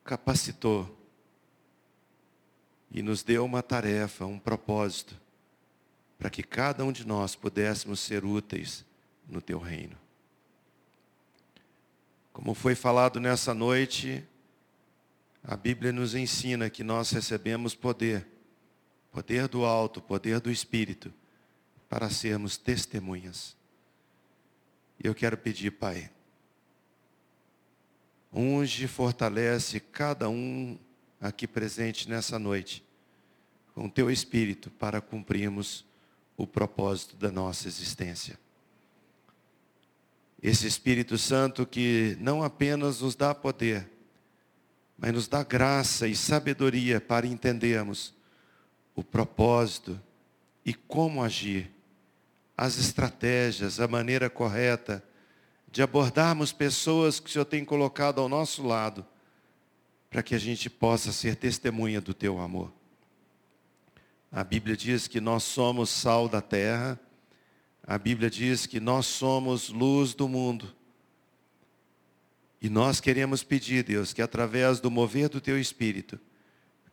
[0.02, 0.96] capacitou
[2.90, 5.20] e nos deu uma tarefa, um propósito,
[6.18, 8.84] para que cada um de nós pudéssemos ser úteis
[9.28, 9.96] no teu reino.
[12.32, 14.24] Como foi falado nessa noite,
[15.42, 18.26] a Bíblia nos ensina que nós recebemos poder,
[19.10, 21.12] poder do alto, poder do Espírito,
[21.88, 23.56] para sermos testemunhas.
[25.02, 26.10] E eu quero pedir, Pai,
[28.32, 30.78] unge e fortalece cada um
[31.20, 32.84] aqui presente nessa noite,
[33.74, 35.84] com teu Espírito, para cumprirmos
[36.36, 38.38] o propósito da nossa existência.
[40.40, 43.90] Esse Espírito Santo que não apenas nos dá poder,
[44.98, 48.12] mas nos dá graça e sabedoria para entendermos
[48.96, 49.98] o propósito
[50.64, 51.70] e como agir
[52.56, 55.02] as estratégias, a maneira correta
[55.70, 59.06] de abordarmos pessoas que o Senhor tem colocado ao nosso lado,
[60.10, 62.72] para que a gente possa ser testemunha do teu amor.
[64.32, 66.98] A Bíblia diz que nós somos sal da terra,
[67.86, 70.74] a Bíblia diz que nós somos luz do mundo.
[72.60, 76.18] E nós queremos pedir, Deus, que através do mover do teu espírito,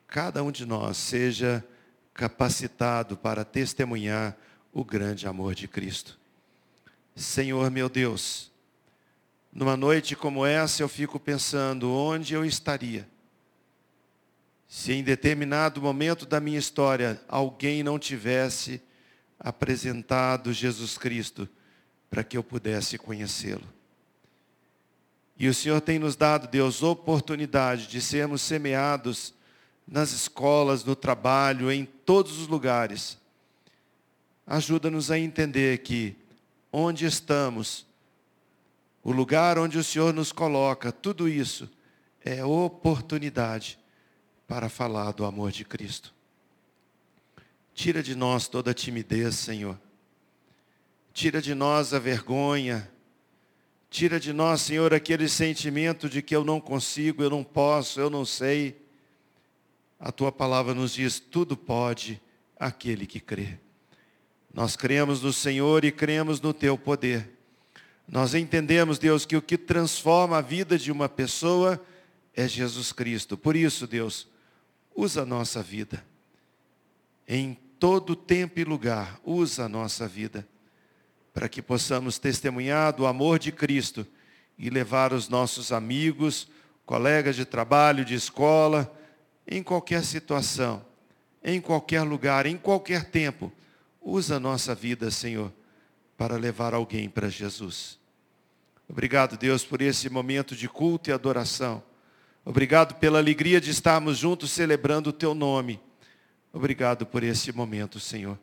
[0.07, 1.65] cada um de nós seja
[2.13, 4.37] capacitado para testemunhar
[4.71, 6.19] o grande amor de Cristo.
[7.15, 8.51] Senhor meu Deus,
[9.55, 13.07] Numa noite como essa, eu fico pensando onde eu estaria
[14.67, 18.81] se em determinado momento da minha história alguém não tivesse
[19.39, 21.47] apresentado Jesus Cristo
[22.09, 23.63] para que eu pudesse conhecê-lo.
[25.37, 29.33] E o Senhor tem nos dado, Deus, oportunidade de sermos semeados
[29.87, 33.17] nas escolas, no trabalho, em todos os lugares.
[34.47, 36.15] Ajuda-nos a entender que
[36.71, 37.85] onde estamos,
[39.03, 41.69] o lugar onde o Senhor nos coloca, tudo isso
[42.23, 43.77] é oportunidade
[44.47, 46.13] para falar do amor de Cristo.
[47.73, 49.77] Tira de nós toda a timidez, Senhor.
[51.13, 52.89] Tira de nós a vergonha.
[53.95, 58.09] Tira de nós, Senhor, aquele sentimento de que eu não consigo, eu não posso, eu
[58.09, 58.75] não sei.
[59.97, 62.21] A tua palavra nos diz: tudo pode
[62.59, 63.57] aquele que crê.
[64.53, 67.37] Nós cremos no Senhor e cremos no teu poder.
[68.05, 71.81] Nós entendemos, Deus, que o que transforma a vida de uma pessoa
[72.33, 73.37] é Jesus Cristo.
[73.37, 74.27] Por isso, Deus,
[74.93, 76.05] usa a nossa vida.
[77.25, 80.45] Em todo tempo e lugar, usa a nossa vida.
[81.35, 84.07] Para que possamos testemunhar do amor de Cristo
[84.57, 86.47] e levar os nossos amigos,
[86.85, 88.91] colegas de trabalho, de escola,
[89.47, 90.83] em qualquer situação,
[91.43, 93.51] em qualquer lugar, em qualquer tempo.
[94.01, 95.51] Usa a nossa vida, Senhor,
[96.17, 97.99] para levar alguém para Jesus.
[98.87, 101.83] Obrigado, Deus, por esse momento de culto e adoração.
[102.45, 105.81] Obrigado pela alegria de estarmos juntos celebrando o teu nome.
[106.53, 108.39] Obrigado por esse momento, Senhor.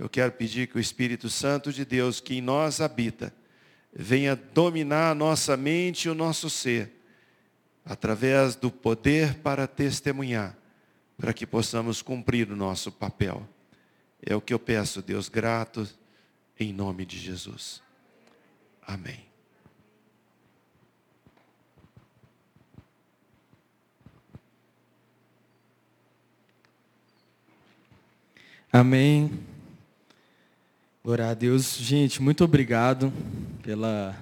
[0.00, 3.34] Eu quero pedir que o Espírito Santo de Deus, que em nós habita,
[3.92, 6.90] venha dominar a nossa mente e o nosso ser,
[7.84, 10.56] através do poder para testemunhar,
[11.18, 13.46] para que possamos cumprir o nosso papel.
[14.24, 15.86] É o que eu peço, Deus, grato,
[16.58, 17.82] em nome de Jesus.
[18.86, 19.26] Amém.
[28.72, 29.49] Amém.
[31.10, 31.76] Glória a Deus.
[31.76, 33.12] Gente, muito obrigado
[33.64, 34.16] pela,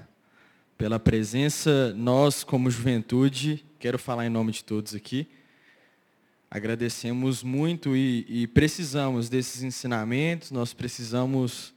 [0.79, 1.93] pela presença.
[1.93, 5.29] Nós, como juventude, quero falar em nome de todos aqui,
[6.51, 11.75] agradecemos muito e, e precisamos desses ensinamentos, nós precisamos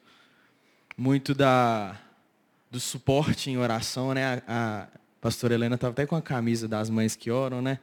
[0.96, 2.00] muito da,
[2.72, 4.42] do suporte em oração, né?
[4.48, 4.88] A, a
[5.20, 7.80] pastora Helena estava até com a camisa das mães que oram, né?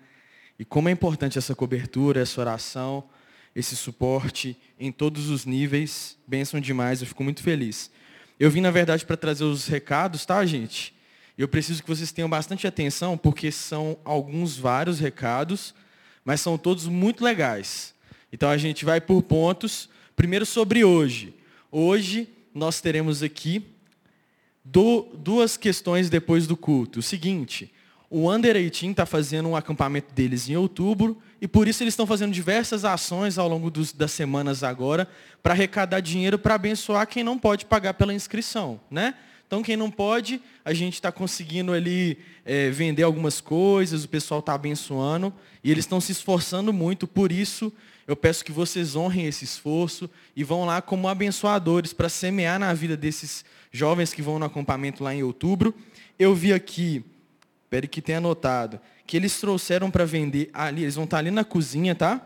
[0.58, 3.04] E como é importante essa cobertura, essa oração
[3.58, 6.16] esse suporte em todos os níveis.
[6.24, 7.90] Benção demais, eu fico muito feliz.
[8.38, 10.94] Eu vim, na verdade, para trazer os recados, tá, gente?
[11.36, 15.74] Eu preciso que vocês tenham bastante atenção, porque são alguns vários recados,
[16.24, 17.94] mas são todos muito legais.
[18.32, 19.88] Então a gente vai por pontos.
[20.14, 21.34] Primeiro sobre hoje.
[21.68, 23.66] Hoje nós teremos aqui
[24.64, 27.00] duas questões depois do culto.
[27.00, 27.72] O seguinte,
[28.08, 32.06] o Under 18 está fazendo um acampamento deles em outubro e por isso eles estão
[32.06, 35.08] fazendo diversas ações ao longo dos, das semanas agora
[35.42, 39.14] para arrecadar dinheiro para abençoar quem não pode pagar pela inscrição, né?
[39.46, 44.40] Então quem não pode, a gente está conseguindo ali é, vender algumas coisas, o pessoal
[44.40, 45.32] está abençoando
[45.64, 47.06] e eles estão se esforçando muito.
[47.06, 47.72] Por isso
[48.06, 52.74] eu peço que vocês honrem esse esforço e vão lá como abençoadores para semear na
[52.74, 55.74] vida desses jovens que vão no acampamento lá em outubro.
[56.18, 57.04] Eu vi aqui
[57.68, 58.80] Espere que tenha anotado.
[59.08, 62.20] Que eles trouxeram para vender ali, eles vão estar tá ali na cozinha, tá?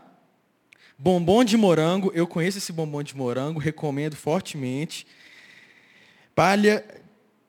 [0.98, 5.06] Bombom de morango, eu conheço esse bombom de morango, recomendo fortemente.
[6.34, 6.84] Palha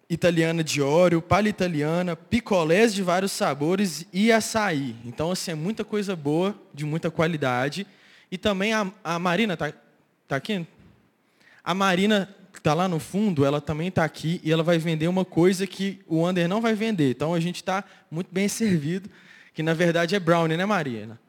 [0.07, 4.95] italiana de óleo, palha italiana, picolés de vários sabores e açaí.
[5.03, 7.87] Então, assim, é muita coisa boa, de muita qualidade.
[8.31, 9.73] E também a, a Marina, tá,
[10.27, 10.63] tá aqui?
[11.63, 12.29] A Marina
[12.63, 15.99] está lá no fundo, ela também está aqui e ela vai vender uma coisa que
[16.07, 17.11] o Under não vai vender.
[17.11, 19.09] Então a gente está muito bem servido,
[19.53, 21.19] que na verdade é brownie, né, Marina?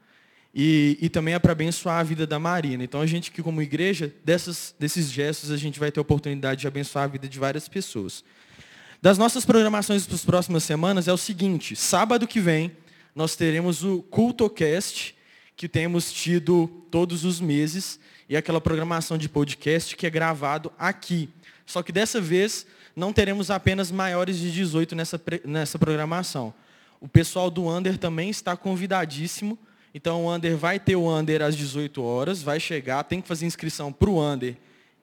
[0.55, 2.85] E, e também é para abençoar a vida da Marina.
[2.85, 6.61] Então a gente que como igreja, dessas, desses gestos, a gente vai ter a oportunidade
[6.61, 8.23] de abençoar a vida de várias pessoas.
[9.03, 12.71] Das nossas programações para as próximas semanas é o seguinte, sábado que vem,
[13.13, 15.17] nós teremos o CultoCast,
[15.57, 17.99] que temos tido todos os meses,
[18.29, 21.29] e aquela programação de podcast que é gravado aqui.
[21.67, 26.55] Só que dessa vez não teremos apenas maiores de 18 nessa, nessa programação.
[27.01, 29.59] O pessoal do Under também está convidadíssimo.
[29.95, 33.47] Então o Under vai ter o Under às 18 horas, vai chegar, tem que fazer
[33.47, 34.57] inscrição para o Under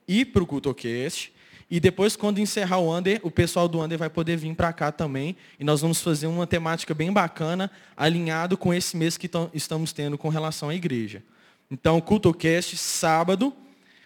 [0.07, 1.32] e para o CultoCast.
[1.69, 4.91] E depois, quando encerrar o Under, o pessoal do Under vai poder vir para cá
[4.91, 5.38] também.
[5.57, 10.17] E nós vamos fazer uma temática bem bacana, alinhado com esse mês que estamos tendo
[10.17, 11.24] com relação à igreja.
[11.72, 13.53] Então, CultoCast, sábado.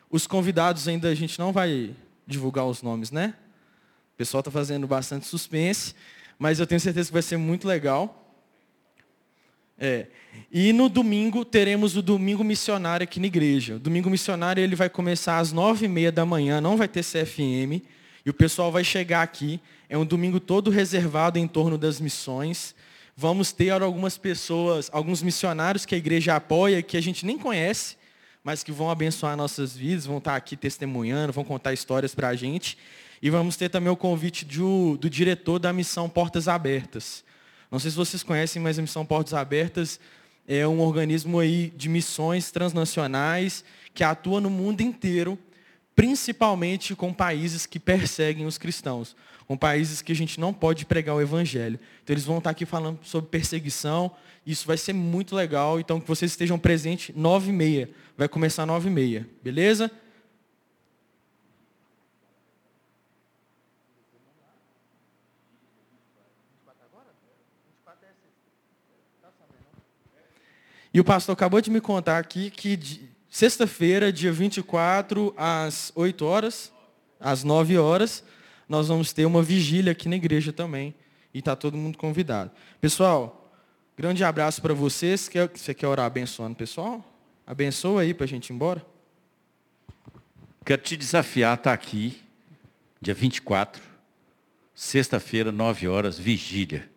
[0.07, 1.95] Os convidados ainda a gente não vai
[2.27, 3.33] divulgar os nomes, né?
[4.13, 5.95] O pessoal está fazendo bastante suspense.
[6.37, 8.21] mas eu tenho certeza que vai ser muito legal.
[9.79, 10.05] É.
[10.51, 13.77] E no domingo teremos o domingo missionário aqui na igreja.
[13.77, 17.03] O domingo missionário ele vai começar às nove e meia da manhã, não vai ter
[17.03, 17.81] CFM.
[18.23, 19.59] E o pessoal vai chegar aqui.
[19.89, 22.74] É um domingo todo reservado em torno das missões.
[23.17, 27.95] Vamos ter algumas pessoas, alguns missionários que a igreja apoia, que a gente nem conhece,
[28.43, 32.35] mas que vão abençoar nossas vidas, vão estar aqui testemunhando, vão contar histórias para a
[32.35, 32.77] gente.
[33.21, 37.23] E vamos ter também o convite do, do diretor da missão Portas Abertas.
[37.71, 39.99] Não sei se vocês conhecem, mas a Missão Portas Abertas
[40.47, 43.63] é um organismo aí de missões transnacionais
[43.93, 45.39] que atua no mundo inteiro,
[45.95, 49.15] principalmente com países que perseguem os cristãos,
[49.47, 51.79] com países que a gente não pode pregar o evangelho.
[52.03, 54.11] Então eles vão estar aqui falando sobre perseguição,
[54.45, 58.65] isso vai ser muito legal, então que vocês estejam presentes nove e meia, vai começar
[58.65, 59.91] nove e meia, beleza?
[70.93, 72.79] E o pastor acabou de me contar aqui que
[73.29, 76.71] sexta-feira, dia 24, às 8 horas,
[77.19, 78.23] às 9 horas,
[78.67, 80.93] nós vamos ter uma vigília aqui na igreja também.
[81.33, 82.51] E está todo mundo convidado.
[82.79, 83.51] Pessoal,
[83.97, 85.29] grande abraço para vocês.
[85.53, 87.03] Você quer orar abençoando pessoal?
[87.45, 88.85] Abençoa aí para a gente ir embora.
[90.63, 92.17] Quero te desafiar a estar tá aqui,
[92.99, 93.81] dia 24,
[94.73, 96.89] sexta-feira, 9 horas, vigília.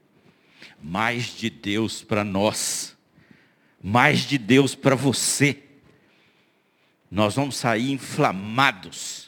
[0.82, 2.96] Mais de Deus para nós
[3.82, 5.62] mais de Deus para você.
[7.10, 9.27] Nós vamos sair inflamados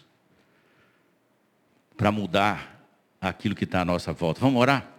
[2.01, 2.83] para mudar
[3.21, 4.41] aquilo que está à nossa volta.
[4.41, 4.91] Vamos orar?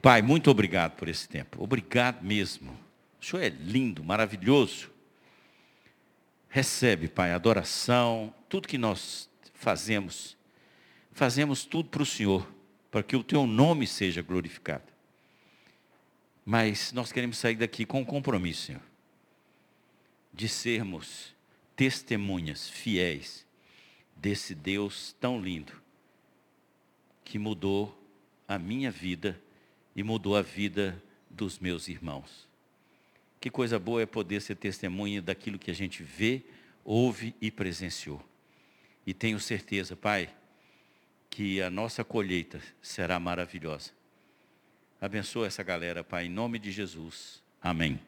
[0.00, 1.60] Pai, muito obrigado por esse tempo.
[1.60, 2.70] Obrigado mesmo.
[3.20, 4.88] O Senhor é lindo, maravilhoso.
[6.48, 10.36] Recebe, Pai, adoração, tudo que nós fazemos.
[11.10, 12.48] Fazemos tudo para o Senhor,
[12.92, 14.84] para que o Teu nome seja glorificado.
[16.44, 18.82] Mas nós queremos sair daqui com um compromisso, Senhor,
[20.32, 21.34] de sermos
[21.74, 23.44] testemunhas fiéis
[24.14, 25.84] desse Deus tão lindo,
[27.26, 27.94] que mudou
[28.48, 29.38] a minha vida
[29.94, 32.48] e mudou a vida dos meus irmãos.
[33.38, 36.42] Que coisa boa é poder ser testemunha daquilo que a gente vê,
[36.82, 38.24] ouve e presenciou.
[39.06, 40.34] E tenho certeza, Pai,
[41.28, 43.92] que a nossa colheita será maravilhosa
[45.00, 47.42] Abençoa essa galera, Pai, em nome de Jesus.
[47.62, 48.00] Amém.